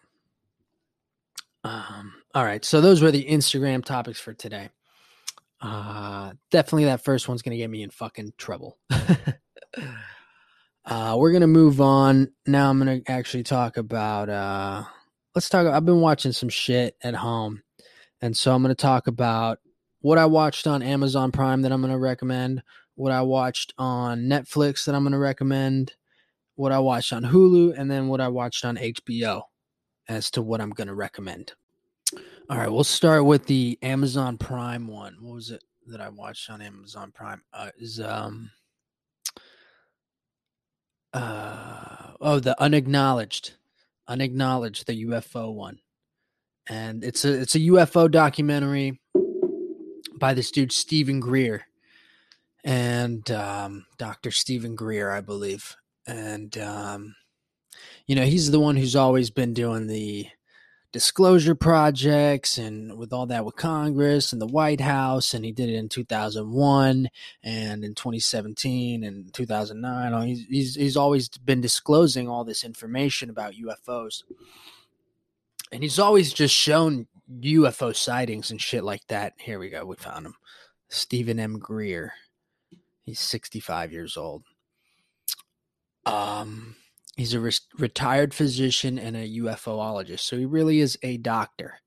[1.62, 4.70] Um, all right, so those were the Instagram topics for today.
[5.60, 8.78] Uh, definitely that first one's going to get me in fucking trouble.
[10.84, 12.32] uh, we're going to move on.
[12.46, 14.84] Now I'm going to actually talk about, uh,
[15.34, 15.66] let's talk.
[15.66, 17.62] I've been watching some shit at home.
[18.22, 19.58] And so I'm going to talk about
[20.00, 22.62] what I watched on Amazon Prime that I'm going to recommend,
[22.94, 25.94] what I watched on Netflix that I'm going to recommend,
[26.60, 29.40] what I watched on Hulu, and then what I watched on HBO
[30.08, 31.54] as to what I'm going to recommend.
[32.50, 35.16] All right, we'll start with the Amazon Prime one.
[35.20, 37.42] What was it that I watched on Amazon Prime?
[37.54, 38.50] Uh, is um
[41.14, 43.54] uh oh the unacknowledged,
[44.06, 45.78] unacknowledged the UFO one,
[46.68, 49.00] and it's a it's a UFO documentary
[50.14, 51.64] by this dude Stephen Greer,
[52.64, 57.14] and um, Doctor Stephen Greer, I believe, and um,
[58.06, 60.26] you know he's the one who's always been doing the
[60.92, 65.68] disclosure projects and with all that with Congress and the White House, and he did
[65.68, 67.08] it in 2001
[67.44, 70.26] and in 2017 and 2009.
[70.26, 74.24] He's, he's, he's always been disclosing all this information about UFOs.
[75.72, 77.06] And he's always just shown
[77.40, 79.34] UFO sightings and shit like that.
[79.38, 79.84] Here we go.
[79.84, 80.34] We found him.
[80.88, 81.60] Stephen M.
[81.60, 82.14] Greer.
[83.04, 84.42] He's 65 years old.
[86.06, 86.76] Um,
[87.20, 90.20] He's a re- retired physician and a UFOologist.
[90.20, 91.80] So he really is a doctor.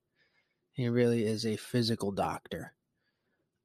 [0.74, 2.72] He really is a physical doctor.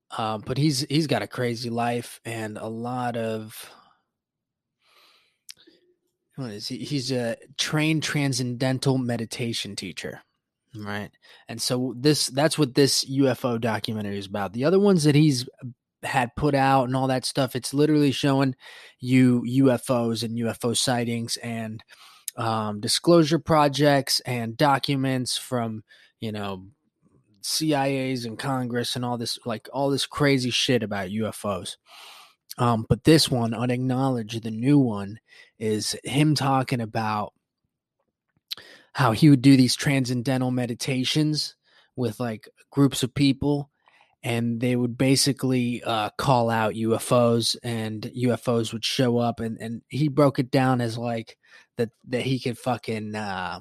[0.09, 3.69] Uh, but he's he's got a crazy life and a lot of
[6.37, 6.77] what is he?
[6.77, 10.21] He's a trained transcendental meditation teacher,
[10.75, 11.11] right?
[11.47, 14.53] And so this that's what this UFO documentary is about.
[14.53, 15.47] The other ones that he's
[16.03, 17.55] had put out and all that stuff.
[17.55, 18.55] It's literally showing
[18.99, 21.83] you UFOs and UFO sightings and
[22.37, 25.83] um, disclosure projects and documents from,
[26.19, 26.65] you know,
[27.43, 31.77] CIAs and Congress and all this, like all this crazy shit about UFOs.
[32.57, 35.19] Um, but this one, unacknowledged, the new one,
[35.57, 37.33] is him talking about
[38.93, 41.55] how he would do these transcendental meditations
[41.95, 43.69] with like groups of people
[44.23, 49.81] and they would basically uh, call out UFOs, and UFOs would show up, and and
[49.87, 51.37] he broke it down as like
[51.77, 53.59] that that he could fucking uh,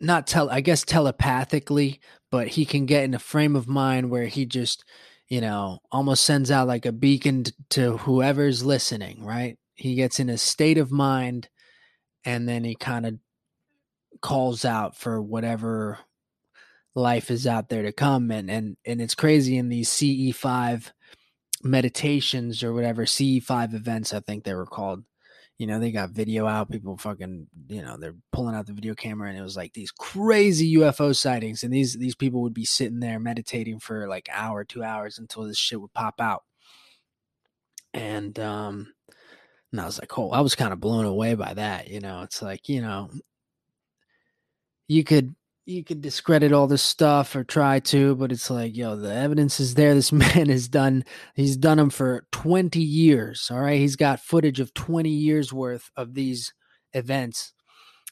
[0.00, 4.26] not tell I guess telepathically, but he can get in a frame of mind where
[4.26, 4.84] he just,
[5.28, 9.58] you know, almost sends out like a beacon to whoever's listening, right?
[9.74, 11.48] He gets in a state of mind
[12.24, 13.14] and then he kind of
[14.20, 15.98] calls out for whatever
[16.94, 18.30] life is out there to come.
[18.30, 20.90] And and and it's crazy in these CE5
[21.62, 25.04] meditations or whatever CE5 events I think they were called.
[25.58, 28.94] You know they got video out people fucking you know they're pulling out the video
[28.94, 31.64] camera and it was like these crazy ufo sightings.
[31.64, 35.44] And these these people would be sitting there meditating for like hour two hours until
[35.44, 36.44] this shit would pop out.
[37.92, 38.92] And um
[39.72, 41.88] and i was like oh i was kind of blown away by that.
[41.88, 43.10] You know it's like you know
[44.86, 45.34] you could
[45.68, 49.60] you could discredit all this stuff or try to, but it's like, yo, the evidence
[49.60, 49.94] is there.
[49.94, 51.04] This man has done,
[51.34, 53.50] he's done them for 20 years.
[53.50, 53.78] All right.
[53.78, 56.54] He's got footage of 20 years worth of these
[56.94, 57.52] events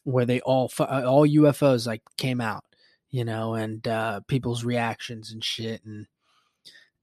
[0.05, 2.65] where they all, uh, all UFOs like came out,
[3.11, 5.83] you know, and uh, people's reactions and shit.
[5.85, 6.07] And,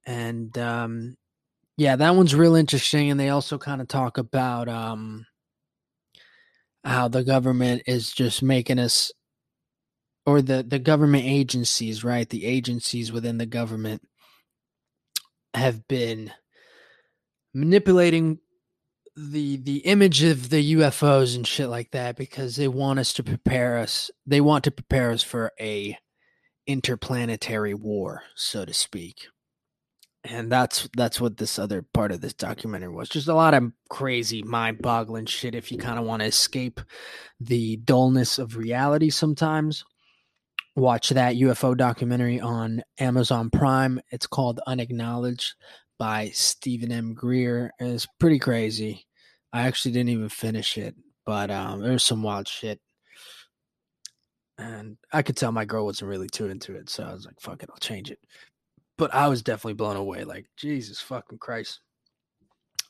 [0.06, 1.18] and, um,
[1.78, 3.10] yeah, that one's real interesting.
[3.10, 5.26] And they also kind of talk about, um,
[6.84, 9.12] how the government is just making us
[10.26, 12.30] or the the government agencies, right?
[12.30, 14.02] The agencies within the government
[15.54, 16.32] have been
[17.54, 18.40] manipulating
[19.16, 23.24] the the image of the UFOs and shit like that because they want us to
[23.24, 24.10] prepare us.
[24.26, 25.98] They want to prepare us for a
[26.66, 29.28] interplanetary war, so to speak.
[30.24, 33.10] And that's that's what this other part of this documentary was.
[33.10, 36.80] Just a lot of crazy, mind-boggling shit if you kind of want to escape
[37.42, 39.84] the dullness of reality sometimes
[40.76, 44.02] watch that UFO documentary on Amazon Prime.
[44.12, 45.54] It's called Unacknowledged
[46.00, 47.14] by Steven M.
[47.14, 47.72] Greer.
[47.80, 49.06] It's pretty crazy.
[49.52, 52.80] I actually didn't even finish it, but um, there's some wild shit.
[54.58, 57.40] And I could tell my girl wasn't really too into it, so I was like,
[57.40, 58.20] fuck it, I'll change it.
[58.98, 60.24] But I was definitely blown away.
[60.24, 61.80] Like, Jesus fucking Christ.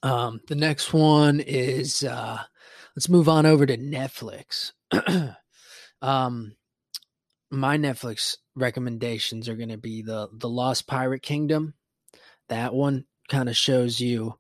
[0.04, 2.40] Um, the next one is uh
[2.96, 4.74] let's move on over to Netflix.
[6.02, 6.56] um
[7.54, 11.76] my Netflix recommendations are going to be the the Lost Pirate Kingdom.
[12.50, 14.38] That one kind of shows you,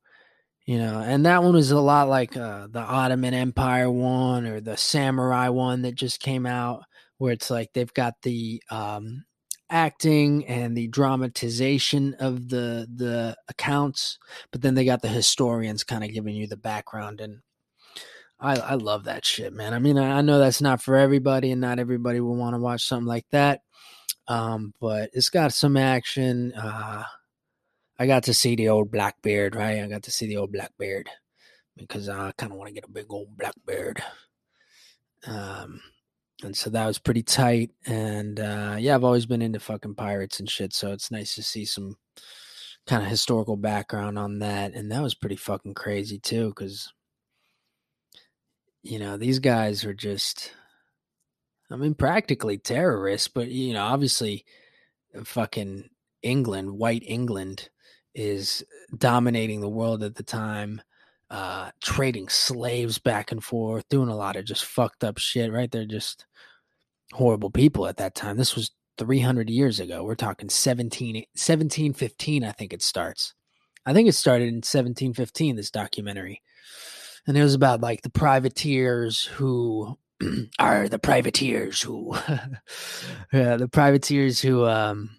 [0.65, 4.60] you know, and that one was a lot like uh, the Ottoman Empire one or
[4.60, 6.84] the Samurai one that just came out,
[7.19, 9.23] where it's like they've got the um,
[9.69, 14.17] acting and the dramatization of the the accounts,
[14.52, 17.41] but then they got the historians kind of giving you the background and
[18.43, 19.73] I, I love that shit, man.
[19.73, 22.60] I mean, I, I know that's not for everybody, and not everybody will want to
[22.60, 23.62] watch something like that.
[24.27, 26.51] Um, but it's got some action.
[26.53, 27.03] Uh,
[27.97, 29.82] I got to see the old Blackbeard, right?
[29.82, 31.10] I got to see the old Blackbeard
[31.77, 34.03] because I kind of want to get a big old Blackbeard.
[35.25, 35.79] Um,
[36.43, 37.71] and so that was pretty tight.
[37.86, 41.43] And uh, yeah, I've always been into fucking pirates and shit, so it's nice to
[41.43, 41.95] see some
[42.88, 44.73] kind of historical background on that.
[44.73, 46.91] And that was pretty fucking crazy too, because
[48.83, 50.51] you know, these guys are just,
[51.71, 54.45] I mean, practically terrorists, but, you know, obviously,
[55.23, 55.89] fucking
[56.21, 57.69] England, white England,
[58.13, 58.63] is
[58.95, 60.81] dominating the world at the time,
[61.29, 65.71] uh, trading slaves back and forth, doing a lot of just fucked up shit, right?
[65.71, 66.25] They're just
[67.13, 68.38] horrible people at that time.
[68.38, 70.03] This was 300 years ago.
[70.03, 73.34] We're talking 17, 1715, I think it starts.
[73.86, 76.41] I think it started in 1715, this documentary
[77.28, 79.97] and it was about like the privateers who
[80.59, 82.15] are the privateers who
[83.34, 83.57] yeah.
[83.57, 85.09] The privateers who um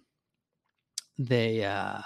[1.17, 1.99] they uh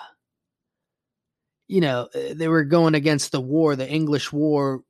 [1.67, 4.81] you know uh, they were going against the war the english war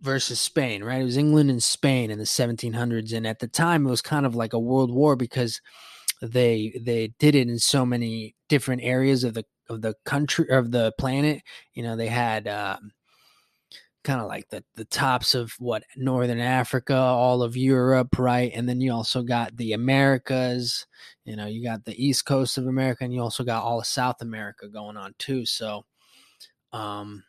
[0.00, 1.00] versus spain right?
[1.00, 4.26] It was england and spain in the 1700s and at the time it was kind
[4.26, 5.60] of like a world war because
[6.22, 10.70] they they did it in so many different areas of the of the country of
[10.70, 11.42] the planet.
[11.74, 12.90] You know they had um
[14.04, 18.52] kind of like the the tops of what northern africa all of europe right?
[18.54, 20.86] And then you also got the americas
[21.24, 23.86] you know you got the east coast of america and you also got all of
[23.86, 25.44] south america going on too.
[25.46, 25.84] So
[26.72, 27.24] um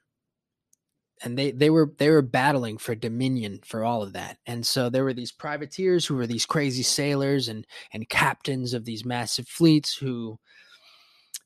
[1.23, 4.37] and they they were they were battling for dominion for all of that.
[4.45, 8.85] And so there were these privateers who were these crazy sailors and and captains of
[8.85, 10.39] these massive fleets who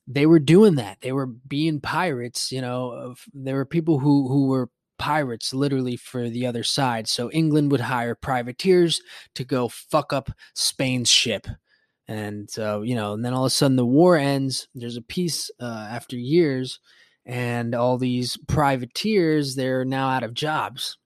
[0.06, 0.98] they were doing that.
[1.00, 6.28] They were being pirates you know there were people who who were pirates literally for
[6.28, 7.08] the other side.
[7.08, 9.00] So England would hire privateers
[9.34, 11.46] to go fuck up Spain's ship.
[12.06, 14.68] And so, uh, you know, and then all of a sudden the war ends.
[14.74, 16.78] There's a peace uh, after years,
[17.24, 20.98] and all these privateers, they're now out of jobs.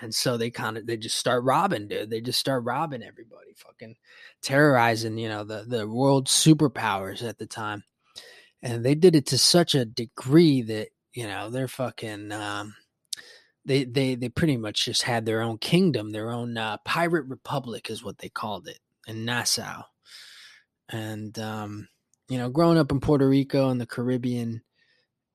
[0.00, 2.10] And so they kind of they just start robbing, dude.
[2.10, 3.96] They just start robbing everybody, fucking
[4.40, 7.84] terrorizing, you know, the the world superpowers at the time.
[8.62, 12.74] And they did it to such a degree that, you know, they're fucking um
[13.64, 17.90] they they they pretty much just had their own kingdom, their own uh, pirate republic
[17.90, 19.82] is what they called it in Nassau.
[20.88, 21.88] And um,
[22.28, 24.62] you know, growing up in Puerto Rico and the Caribbean,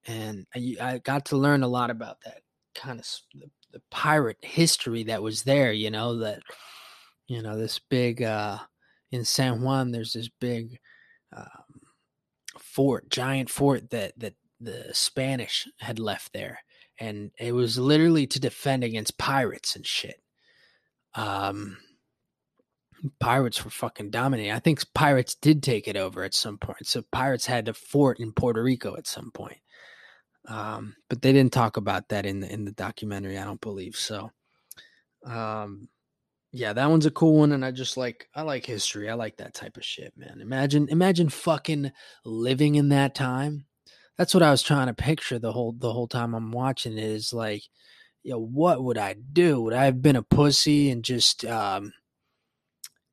[0.05, 2.41] and I, I got to learn a lot about that
[2.75, 5.71] kind of the, the, pirate history that was there.
[5.71, 6.41] You know that
[7.27, 8.57] you know this big uh,
[9.11, 9.91] in San Juan.
[9.91, 10.79] There's this big
[11.35, 11.81] um,
[12.59, 16.59] fort, giant fort that that the Spanish had left there
[16.99, 20.21] and it was literally to defend against pirates and shit.
[21.13, 21.77] Um,
[23.19, 24.51] pirates were fucking dominating.
[24.51, 26.87] I think pirates did take it over at some point.
[26.87, 29.59] So pirates had a fort in Puerto Rico at some point.
[30.47, 33.37] Um, but they didn't talk about that in the in the documentary.
[33.37, 34.31] I don't believe so.
[35.25, 35.89] Um,
[36.53, 39.09] yeah, that one's a cool one, and I just like I like history.
[39.09, 40.39] I like that type of shit, man.
[40.39, 41.91] Imagine imagine fucking
[42.23, 43.66] living in that time
[44.17, 47.03] that's what I was trying to picture the whole the whole time I'm watching it
[47.03, 47.63] is like,
[48.23, 49.61] you know, what would I do?
[49.61, 51.93] Would I have been a pussy and just um,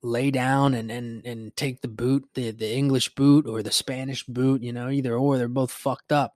[0.03, 4.25] lay down and, and and take the boot, the the English boot or the Spanish
[4.25, 6.35] boot, you know, either or they're both fucked up.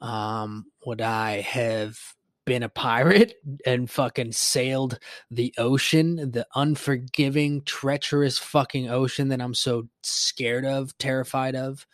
[0.00, 1.98] Um, would I have
[2.46, 3.34] been a pirate
[3.66, 4.98] and fucking sailed
[5.30, 11.86] the ocean, the unforgiving, treacherous fucking ocean that I'm so scared of, terrified of?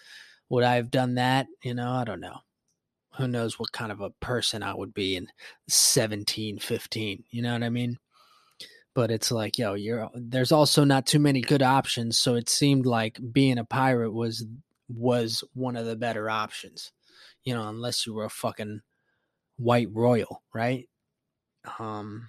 [0.49, 1.47] Would I have done that?
[1.63, 2.39] You know, I don't know.
[3.17, 5.29] Who knows what kind of a person I would be in
[5.69, 7.25] 17, 15.
[7.31, 7.99] You know what I mean?
[8.95, 12.19] But it's like, yo, you're there's also not too many good options.
[12.19, 14.47] So it seemed like being a pirate was
[14.89, 16.93] was one of the better options.
[17.45, 18.81] You know, unless you were a fucking
[19.57, 20.89] white royal, right?
[21.79, 22.29] Um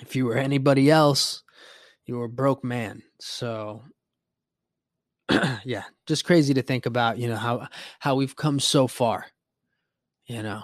[0.00, 1.42] if you were anybody else,
[2.06, 3.02] you were a broke man.
[3.20, 3.82] So
[5.64, 7.68] yeah, just crazy to think about, you know, how
[7.98, 9.26] how we've come so far.
[10.26, 10.62] You know,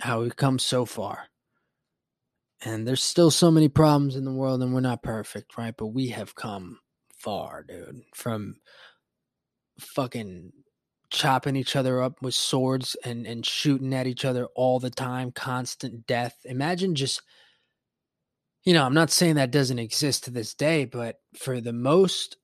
[0.00, 1.24] how we've come so far.
[2.62, 5.74] And there's still so many problems in the world and we're not perfect, right?
[5.76, 6.80] But we have come
[7.16, 8.02] far, dude.
[8.14, 8.56] From
[9.78, 10.52] fucking
[11.10, 15.32] chopping each other up with swords and and shooting at each other all the time,
[15.32, 16.36] constant death.
[16.44, 17.22] Imagine just
[18.64, 22.36] you know, I'm not saying that doesn't exist to this day, but for the most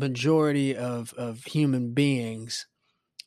[0.00, 2.66] majority of of human beings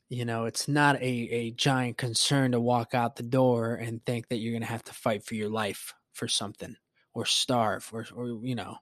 [0.10, 4.28] you know it's not a a giant concern to walk out the door and think
[4.28, 6.76] that you're going to have to fight for your life for something
[7.14, 8.78] or starve or or you know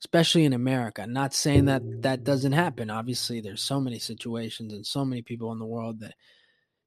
[0.00, 1.06] especially in America.
[1.06, 2.90] Not saying that that doesn't happen.
[2.90, 6.14] Obviously there's so many situations and so many people in the world that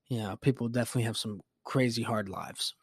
[0.07, 2.75] you know people definitely have some crazy hard lives.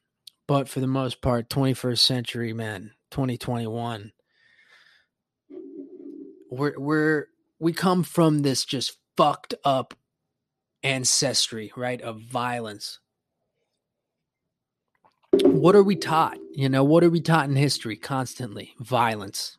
[0.46, 4.12] But for the most part 21st century men 2021
[6.50, 7.26] we're we're
[7.59, 9.94] we come from this just fucked up
[10.82, 13.00] ancestry, right, of violence.
[15.42, 16.38] What are we taught?
[16.52, 18.74] You know, what are we taught in history constantly?
[18.80, 19.59] Violence.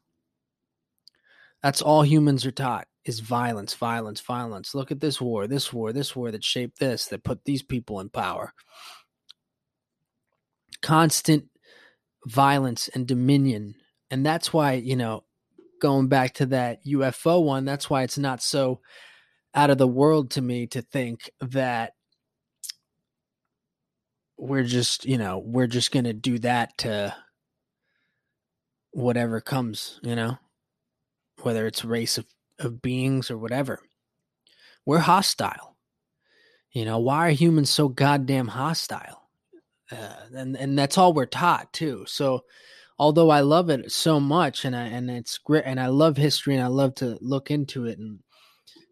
[1.62, 4.76] That's all humans are taught is violence, violence, violence.
[4.76, 8.00] Look at this war, this war, this war that shaped this, that put these people
[8.00, 8.54] in power.
[10.82, 11.46] Constant
[12.26, 13.76] violence and dominion.
[14.12, 15.24] And that's why, you know,
[15.80, 18.82] going back to that UFO one, that's why it's not so
[19.54, 21.94] out of the world to me to think that
[24.38, 27.16] we're just, you know, we're just going to do that to
[28.92, 30.38] whatever comes, you know,
[31.42, 32.26] whether it's race of,
[32.60, 33.80] of beings or whatever.
[34.86, 35.76] We're hostile.
[36.72, 39.30] You know, why are humans so goddamn hostile?
[39.92, 42.04] Uh, and and that's all we're taught too.
[42.08, 42.44] So
[43.00, 46.56] although I love it so much and I and it's great and I love history
[46.56, 48.20] and I love to look into it and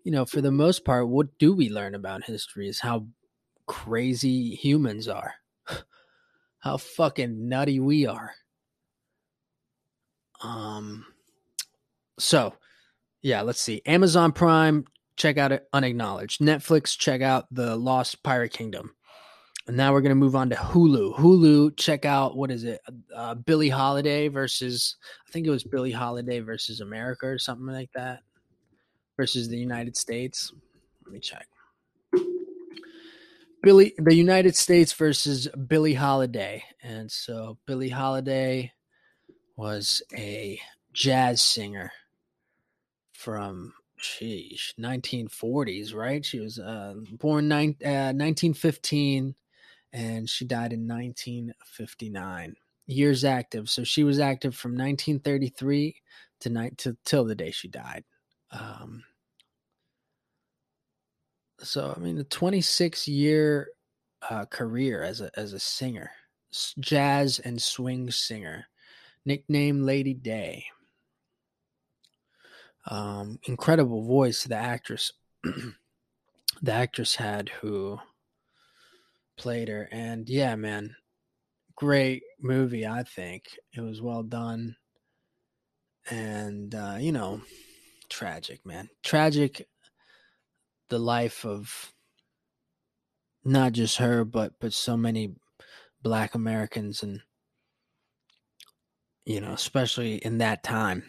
[0.03, 3.07] you know for the most part what do we learn about history is how
[3.67, 5.33] crazy humans are.
[6.59, 8.33] How fucking nutty we are.
[10.41, 11.05] Um
[12.19, 12.53] so
[13.21, 13.81] yeah let's see.
[13.85, 14.85] Amazon Prime
[15.17, 16.41] check out it unacknowledged.
[16.41, 18.94] Netflix check out the Lost Pirate Kingdom
[19.67, 21.15] and now we're going to move on to Hulu.
[21.15, 22.81] Hulu, check out what is it?
[23.13, 24.97] Uh, Billie Holiday versus
[25.27, 28.21] I think it was Billie Holiday versus America or something like that
[29.17, 30.51] versus the United States.
[31.05, 31.47] Let me check.
[33.63, 38.71] Billy, the United States versus Billie Holiday, and so Billie Holiday
[39.55, 40.59] was a
[40.93, 41.91] jazz singer
[43.13, 46.23] from sheesh 1940s, right?
[46.23, 49.33] She was uh, born nine, uh, 1915
[49.95, 52.55] and she died in 1959.
[52.87, 53.69] years active.
[53.69, 55.95] So she was active from 1933
[56.41, 58.03] to night till the day she died.
[58.51, 59.03] Um,
[61.61, 63.69] so I mean, a 26 year
[64.29, 66.11] uh, career as a as a singer,
[66.79, 68.67] jazz and swing singer,
[69.25, 70.65] nicknamed Lady Day.
[72.87, 75.11] Um, incredible voice the actress
[76.61, 77.99] the actress had who
[79.37, 80.95] played her and yeah man
[81.75, 83.43] great movie i think.
[83.75, 84.75] It was well done
[86.09, 87.41] and uh, you know
[88.09, 88.89] tragic man.
[89.03, 89.67] Tragic
[90.89, 91.91] the life of
[93.43, 95.33] not just her but but so many
[96.01, 97.21] black americans and
[99.25, 101.03] you know especially in that time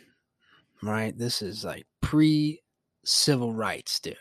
[0.82, 1.16] right?
[1.16, 2.62] This is like pre
[3.04, 4.16] civil rights dude.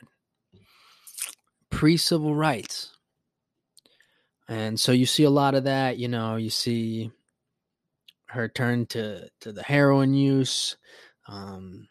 [1.70, 2.95] Pre civil rights
[4.48, 7.12] and so you see a lot of that you know you see
[8.28, 10.78] her turn to to the heroin use
[11.28, 11.88] um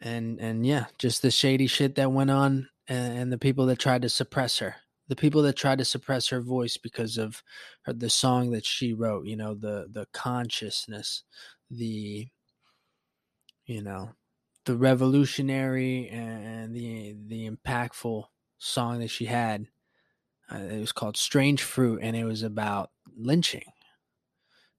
[0.00, 3.78] and and yeah just the shady shit that went on and, and the people that
[3.78, 4.76] tried to suppress her
[5.08, 7.42] the people that tried to suppress her voice because of
[7.82, 11.22] her, the song that she wrote you know the the consciousness
[11.70, 12.28] the
[13.66, 14.10] you know
[14.64, 18.24] the revolutionary and the the impactful
[18.58, 19.66] song that she had
[20.52, 23.72] it was called Strange Fruit, and it was about lynching.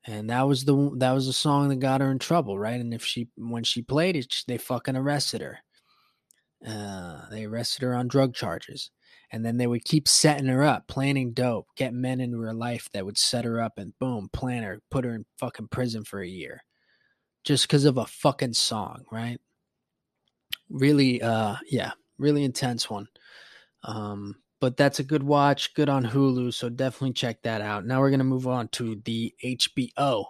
[0.06, 2.80] And that was the that was the song that got her in trouble, right?
[2.80, 5.60] And if she when she played it, they fucking arrested her.
[6.66, 8.90] Uh, they arrested her on drug charges,
[9.32, 12.90] and then they would keep setting her up, planning dope, get men into her life
[12.94, 16.20] that would set her up, and boom, plan her, put her in fucking prison for
[16.22, 16.64] a year,
[17.44, 19.40] just because of a fucking song, right?
[20.70, 23.08] Really, uh, yeah, really intense one.
[23.84, 27.86] Um, but that's a good watch, good on Hulu, so definitely check that out.
[27.86, 30.26] Now we're going to move on to the HBO.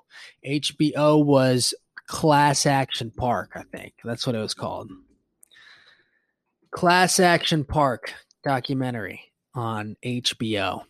[0.47, 1.73] HBO was
[2.07, 3.93] Class Action Park, I think.
[4.03, 4.89] That's what it was called.
[6.71, 9.21] Class Action Park documentary
[9.53, 10.83] on HBO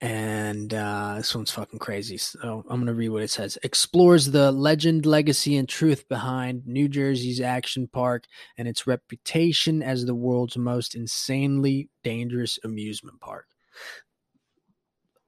[0.00, 2.16] and uh, this one's fucking crazy.
[2.16, 3.58] So I'm gonna read what it says.
[3.62, 8.24] Explores the legend, legacy, and truth behind New Jersey's Action Park
[8.56, 13.46] and its reputation as the world's most insanely dangerous amusement park.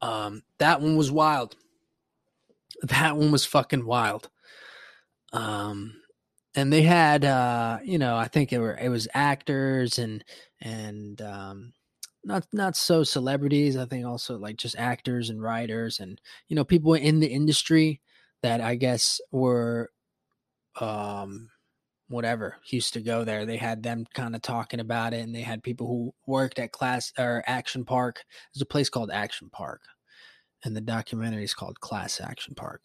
[0.01, 1.55] Um, that one was wild.
[2.83, 4.31] That one was fucking wild.
[5.33, 5.95] Um,
[6.55, 10.25] and they had, uh, you know, I think it were it was actors and
[10.61, 11.73] and um
[12.25, 16.65] not not so celebrities i think also like just actors and writers and you know
[16.65, 18.01] people in the industry
[18.43, 19.91] that i guess were
[20.81, 21.49] um
[22.13, 23.47] whatever used to go there.
[23.47, 26.71] They had them kind of talking about it and they had people who worked at
[26.71, 28.23] class or action park.
[28.53, 29.81] There's a place called action park
[30.65, 32.83] and the documentary is called class action park.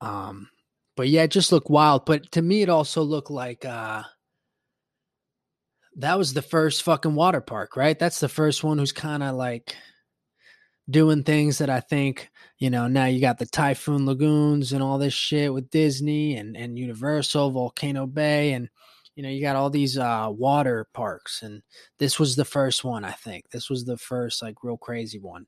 [0.00, 0.48] Um
[0.96, 2.04] but yeah it just looked wild.
[2.04, 4.02] But to me it also looked like uh
[5.96, 7.98] that was the first fucking water park, right?
[7.98, 9.74] That's the first one who's kind of like
[10.88, 14.98] doing things that I think, you know, now you got the Typhoon Lagoons and all
[14.98, 18.68] this shit with Disney and, and Universal, Volcano Bay, and
[19.16, 21.62] you know, you got all these uh water parks and
[21.98, 23.50] this was the first one, I think.
[23.50, 25.46] This was the first like real crazy one.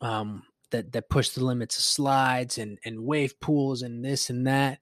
[0.00, 4.46] Um that that pushed the limits of slides and and wave pools and this and
[4.46, 4.78] that.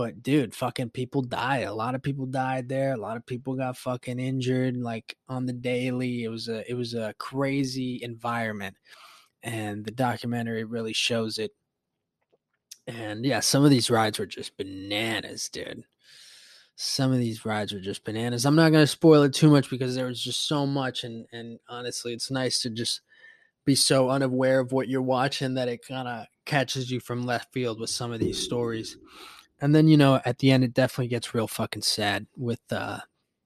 [0.00, 1.64] But dude, fucking people died.
[1.64, 2.94] A lot of people died there.
[2.94, 6.24] A lot of people got fucking injured like on the daily.
[6.24, 8.76] It was a it was a crazy environment.
[9.42, 11.50] And the documentary really shows it.
[12.86, 15.84] And yeah, some of these rides were just bananas, dude.
[16.76, 18.46] Some of these rides were just bananas.
[18.46, 21.58] I'm not gonna spoil it too much because there was just so much and and
[21.68, 23.02] honestly it's nice to just
[23.66, 27.52] be so unaware of what you're watching that it kind of catches you from left
[27.52, 28.96] field with some of these stories
[29.60, 32.98] and then you know at the end it definitely gets real fucking sad with uh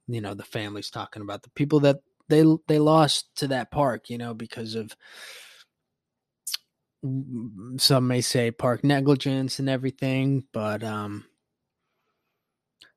[0.07, 1.99] you know the families talking about the people that
[2.29, 4.97] they they lost to that park you know because of
[7.77, 11.25] some may say park negligence and everything but um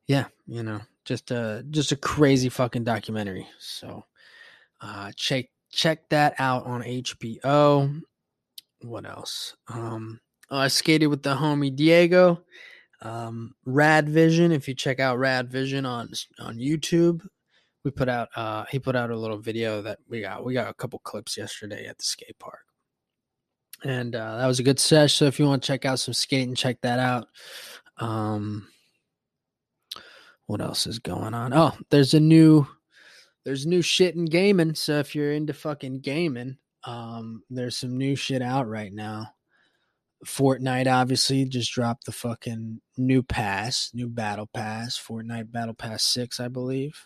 [0.08, 3.48] yeah you know just a just a crazy fucking documentary.
[3.60, 4.04] So
[4.82, 8.02] uh check check that out on hbo
[8.82, 9.56] what else?
[9.70, 10.20] Um
[10.52, 12.44] i skated with the homie diego
[13.02, 14.52] um, Rad Vision.
[14.52, 17.26] If you check out Rad Vision on on YouTube,
[17.84, 20.44] we put out uh, he put out a little video that we got.
[20.44, 22.66] We got a couple clips yesterday at the skate park,
[23.84, 25.14] and uh, that was a good sesh.
[25.14, 27.28] So if you want to check out some skating, check that out.
[27.98, 28.68] Um,
[30.46, 31.54] what else is going on?
[31.54, 32.68] Oh, there's a new
[33.46, 34.76] there's new shit in gaming.
[34.76, 39.34] So if you're into fucking gaming, Um, there's some new shit out right now.
[40.26, 46.40] Fortnite obviously just dropped the fucking new pass, new battle pass, Fortnite Battle Pass 6,
[46.40, 47.06] I believe.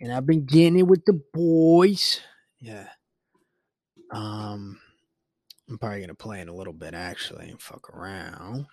[0.00, 2.20] And I've been getting it with the boys.
[2.58, 2.88] Yeah.
[4.10, 4.80] Um
[5.68, 8.66] I'm probably gonna play in a little bit actually and fuck around.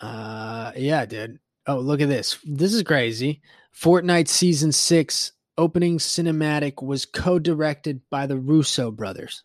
[0.00, 1.40] Uh yeah, dude.
[1.66, 2.38] Oh, look at this.
[2.44, 3.42] This is crazy.
[3.74, 9.42] Fortnite season 6 opening cinematic was co-directed by the Russo brothers.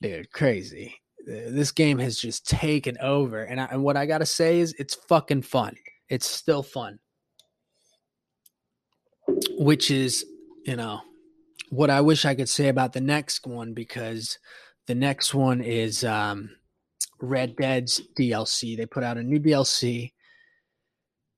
[0.00, 1.00] dude, crazy.
[1.26, 4.94] This game has just taken over, and, I, and what I gotta say is, it's
[4.94, 5.76] fucking fun.
[6.08, 6.98] It's still fun,
[9.56, 10.26] which is,
[10.66, 11.00] you know,
[11.70, 14.38] what I wish I could say about the next one because
[14.86, 16.50] the next one is um,
[17.20, 18.76] Red Dead's DLC.
[18.76, 20.12] They put out a new DLC,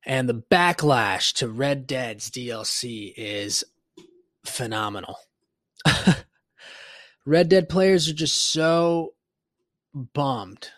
[0.05, 3.65] and the backlash to Red Dead's DLC is
[4.45, 5.17] phenomenal.
[7.27, 9.15] Red Dead players are just so
[9.93, 10.71] bummed.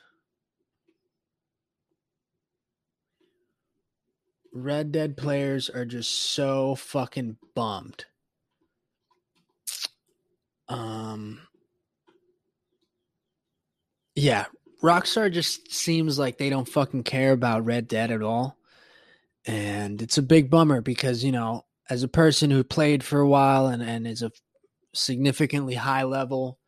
[4.55, 8.07] Red Dead players are just so fucking bummed.
[10.69, 11.41] Um
[14.15, 14.47] Yeah,
[14.83, 18.57] Rockstar just seems like they don't fucking care about Red Dead at all.
[19.47, 23.29] And it's a big bummer because, you know, as a person who played for a
[23.29, 24.33] while and, and is a
[24.95, 26.59] significantly high level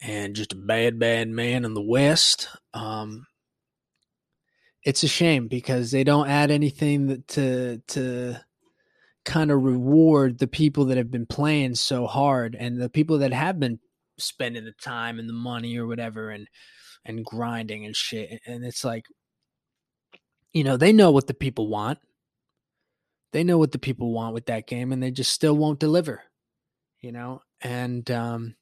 [0.00, 2.48] and just a bad, bad man in the West.
[2.72, 3.26] Um,
[4.82, 8.36] it's a shame because they don't add anything that to to
[9.24, 13.32] kind of reward the people that have been playing so hard and the people that
[13.32, 13.78] have been
[14.18, 16.48] spending the time and the money or whatever and
[17.04, 18.40] and grinding and shit.
[18.46, 19.04] And it's like
[20.52, 21.98] you know they know what the people want.
[23.32, 26.22] They know what the people want with that game and they just still won't deliver
[27.00, 28.56] you know, and um,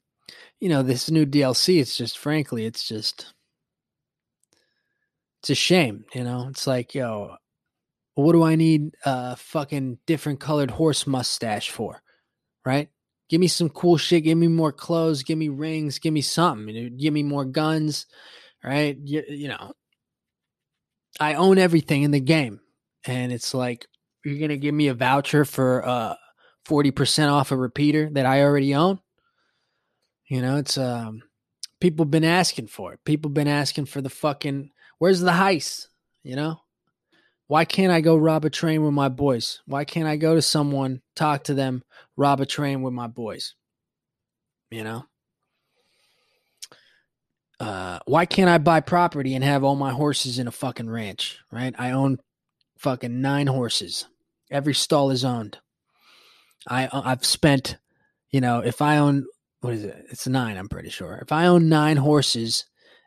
[0.60, 1.80] you know this new DLC.
[1.80, 3.32] It's just, frankly, it's just,
[5.40, 6.04] it's a shame.
[6.14, 7.36] You know, it's like, yo,
[8.14, 12.02] what do I need a fucking different colored horse mustache for,
[12.64, 12.88] right?
[13.28, 14.24] Give me some cool shit.
[14.24, 15.22] Give me more clothes.
[15.22, 15.98] Give me rings.
[15.98, 16.96] Give me something.
[16.96, 18.06] Give me more guns,
[18.64, 18.96] right?
[19.04, 19.72] You, you know,
[21.20, 22.60] I own everything in the game,
[23.04, 23.86] and it's like
[24.24, 26.14] you're gonna give me a voucher for uh
[26.68, 29.00] 40% off a repeater that I already own.
[30.26, 31.22] You know, it's um
[31.80, 33.00] people been asking for it.
[33.04, 35.86] People been asking for the fucking where's the heist?
[36.22, 36.60] You know?
[37.46, 39.62] Why can't I go rob a train with my boys?
[39.64, 41.82] Why can't I go to someone, talk to them,
[42.14, 43.54] rob a train with my boys?
[44.70, 45.04] You know?
[47.58, 51.38] Uh, why can't I buy property and have all my horses in a fucking ranch?
[51.50, 51.74] Right?
[51.78, 52.18] I own
[52.76, 54.06] fucking nine horses.
[54.50, 55.58] Every stall is owned.
[56.66, 57.76] I uh, I've spent,
[58.30, 59.26] you know, if I own
[59.60, 60.06] what is it?
[60.10, 61.18] It's nine, I'm pretty sure.
[61.22, 62.64] If I own nine horses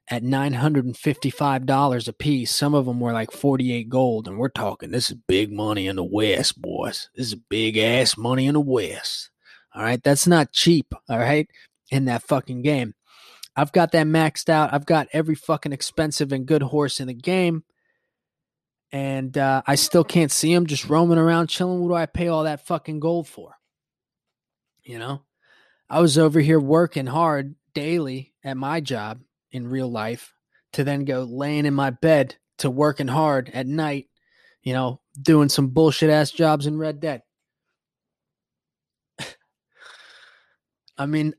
[0.10, 4.28] at nine hundred and fifty-five dollars a piece, some of them were like forty-eight gold,
[4.28, 7.10] and we're talking this is big money in the West, boys.
[7.16, 9.30] This is big ass money in the West.
[9.74, 10.94] All right, that's not cheap.
[11.10, 11.48] All right,
[11.90, 12.94] in that fucking game.
[13.56, 14.74] I've got that maxed out.
[14.74, 17.64] I've got every fucking expensive and good horse in the game
[18.92, 21.80] and uh, I still can't see him just roaming around chilling.
[21.80, 23.56] What do I pay all that fucking gold for?
[24.84, 25.24] You know,
[25.90, 29.22] I was over here working hard daily at my job
[29.52, 30.34] in real life
[30.74, 34.08] to then go laying in my bed to working hard at night,
[34.62, 37.22] you know, doing some bullshit ass jobs in Red Dead.
[40.98, 41.34] I mean,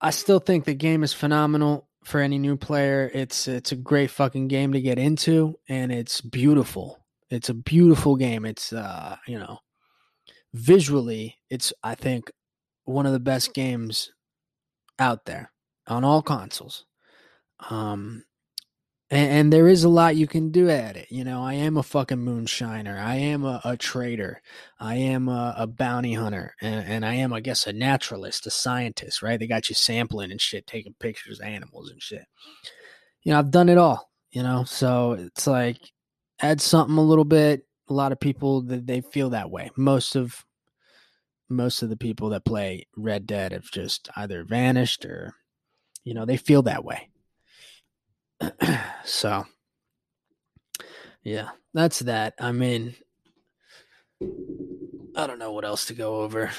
[0.00, 3.10] I still think the game is phenomenal for any new player.
[3.12, 7.04] It's it's a great fucking game to get into, and it's beautiful.
[7.30, 8.44] It's a beautiful game.
[8.44, 9.58] It's uh, you know,
[10.54, 12.32] visually, it's I think
[12.84, 14.10] one of the best games
[14.98, 15.52] out there
[15.86, 16.86] on all consoles.
[17.70, 18.24] Um,
[19.10, 21.10] and, and, there is a lot you can do at it.
[21.10, 22.98] You know, I am a fucking moonshiner.
[22.98, 24.42] I am a, a trader.
[24.78, 28.50] I am a, a bounty hunter, and, and, I am, I guess, a naturalist, a
[28.50, 29.22] scientist.
[29.22, 29.40] Right?
[29.40, 32.26] They got you sampling and shit, taking pictures of animals and shit.
[33.22, 34.10] You know, I've done it all.
[34.30, 35.78] You know, so it's like
[36.40, 37.66] add something a little bit.
[37.88, 39.70] A lot of people that they feel that way.
[39.76, 40.44] Most of
[41.48, 45.34] most of the people that play Red Dead have just either vanished or,
[46.04, 47.08] you know, they feel that way
[49.04, 49.46] so,
[51.22, 52.34] yeah, that's that.
[52.38, 52.94] I mean,
[55.16, 56.50] I don't know what else to go over.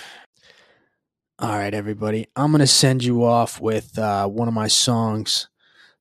[1.39, 2.27] All right, everybody.
[2.35, 5.47] I'm going to send you off with uh, one of my songs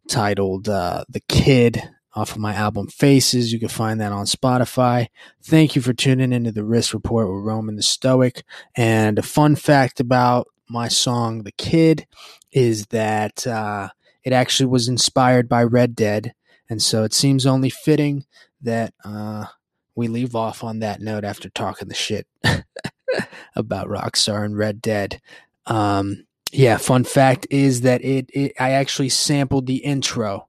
[0.09, 1.81] titled uh, The Kid
[2.15, 3.53] off of my album Faces.
[3.53, 5.07] You can find that on Spotify.
[5.41, 8.43] Thank you for tuning into the Risk Report with Roman the Stoic.
[8.77, 12.07] And a fun fact about my song The Kid
[12.51, 13.91] is that uh,
[14.29, 16.35] it actually was inspired by Red Dead.
[16.69, 18.27] And so it seems only fitting
[18.61, 19.47] that uh,
[19.95, 22.27] we leave off on that note after talking the shit
[23.57, 25.23] about Rockstar and Red Dead.
[25.65, 30.49] Um, yeah, fun fact is that it, it I actually sampled the intro,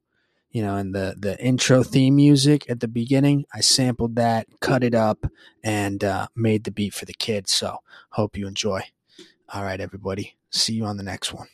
[0.51, 3.45] you know, and the the intro theme music at the beginning.
[3.53, 5.25] I sampled that, cut it up,
[5.63, 7.53] and uh, made the beat for the kids.
[7.53, 7.77] So
[8.09, 8.81] hope you enjoy.
[9.53, 10.35] All right, everybody.
[10.49, 11.47] See you on the next one.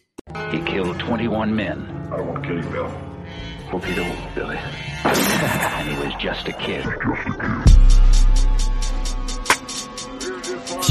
[0.51, 2.09] He killed 21 men.
[2.11, 2.89] I don't want to kill you, Bill.
[3.69, 4.57] Hope you don't, Billy.
[5.03, 6.83] and he was just a kid.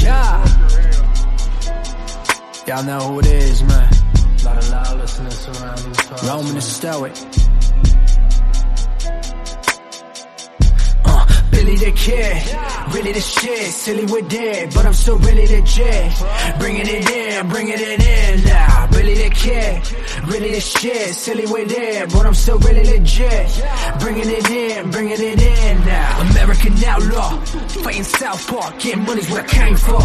[0.01, 0.45] Yeah.
[2.65, 3.91] Y'all know who it is, man.
[4.45, 6.23] lot of lawlessness around these parts.
[6.23, 7.13] Roman the Stoic.
[11.03, 15.59] Uh, Billy the Kid, really the shit, silly with dead, but I'm still really the
[15.59, 16.57] legit.
[16.57, 18.74] Bringing it in, bringing it in now.
[18.95, 19.81] Billy the Kid,
[20.27, 23.63] really the shit, silly with dead, but I'm still really legit.
[23.99, 26.21] Bringing it in, bringing it in now.
[26.31, 27.37] American outlaw,
[27.83, 30.01] fighting South Park, getting money's what I came for.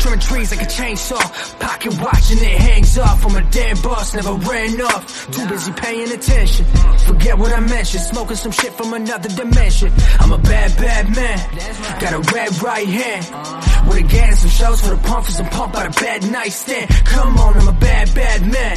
[0.00, 3.24] Turn trees like a chainsaw, pocket watching it hangs off.
[3.26, 5.30] I'm a damn boss, never ran off.
[5.30, 6.64] Too busy paying attention.
[7.06, 9.92] Forget what I mentioned, smoking some shit from another dimension.
[10.20, 11.38] I'm a bad, bad man.
[12.00, 13.88] Got a red right hand.
[13.88, 16.88] With a gas, some shows for the pumpers and pump out a bad nightstand.
[17.04, 18.76] Come on, I'm a bad, bad man.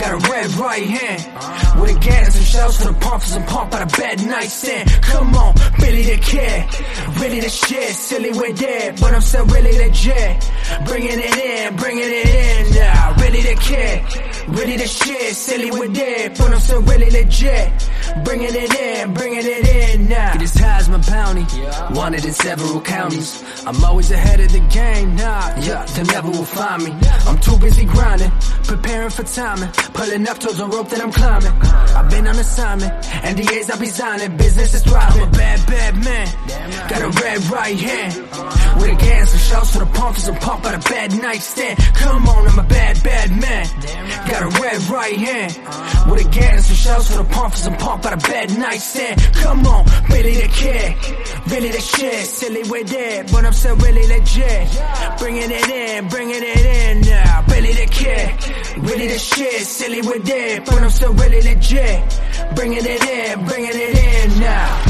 [0.00, 1.80] Got a red right hand.
[1.80, 4.90] With a gas, and some shows for the pumpers and pump out a bad nightstand.
[5.02, 6.64] Come on, Billy the Kid.
[7.20, 10.50] Really the shit, silly we're dead, but I'm still really legit.
[10.86, 13.14] Bringing it in, bringing it in now.
[13.20, 14.02] Really the kid,
[14.48, 17.70] really the shit, silly we're dead, but I'm still really legit.
[18.24, 20.32] Bringing it in, bringing it in now.
[20.34, 21.46] Get as high as my bounty,
[21.94, 23.42] wanted in several counties.
[23.66, 26.92] I'm always ahead of the game, nah, yeah, they never will find me.
[27.26, 28.30] I'm too busy grinding,
[28.64, 31.52] preparing for timing, pulling up towards a rope that I'm climbing.
[31.96, 35.22] I've been on assignment, NDAs I be signing, business is thriving.
[35.22, 38.60] I'm a bad, bad man, got a red right hand.
[38.76, 41.78] With a gas and shots for the pumpers and pump out a bad nightstand.
[41.94, 43.66] Come on, I'm a bad, bad man.
[44.28, 46.10] Got a red right hand.
[46.10, 49.20] With a gas and shots for the pumpers and pump out a bad nightstand.
[49.34, 50.96] Come on, Billy the Kid.
[51.50, 54.68] Really the shit, silly we're dead, but I'm still really legit.
[55.18, 57.44] Bringing it in, bringing it in now.
[57.48, 58.30] Billy the Kid.
[58.78, 62.20] Really the shit, silly we're dead, but I'm still really legit.
[62.54, 64.89] Bringing it in, bringing it in now.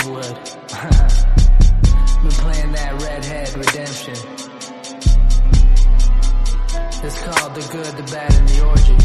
[0.00, 0.56] Clint
[2.22, 4.16] Been playing that redhead redemption.
[7.02, 8.99] It's called The Good, the Bad, and the Orgy.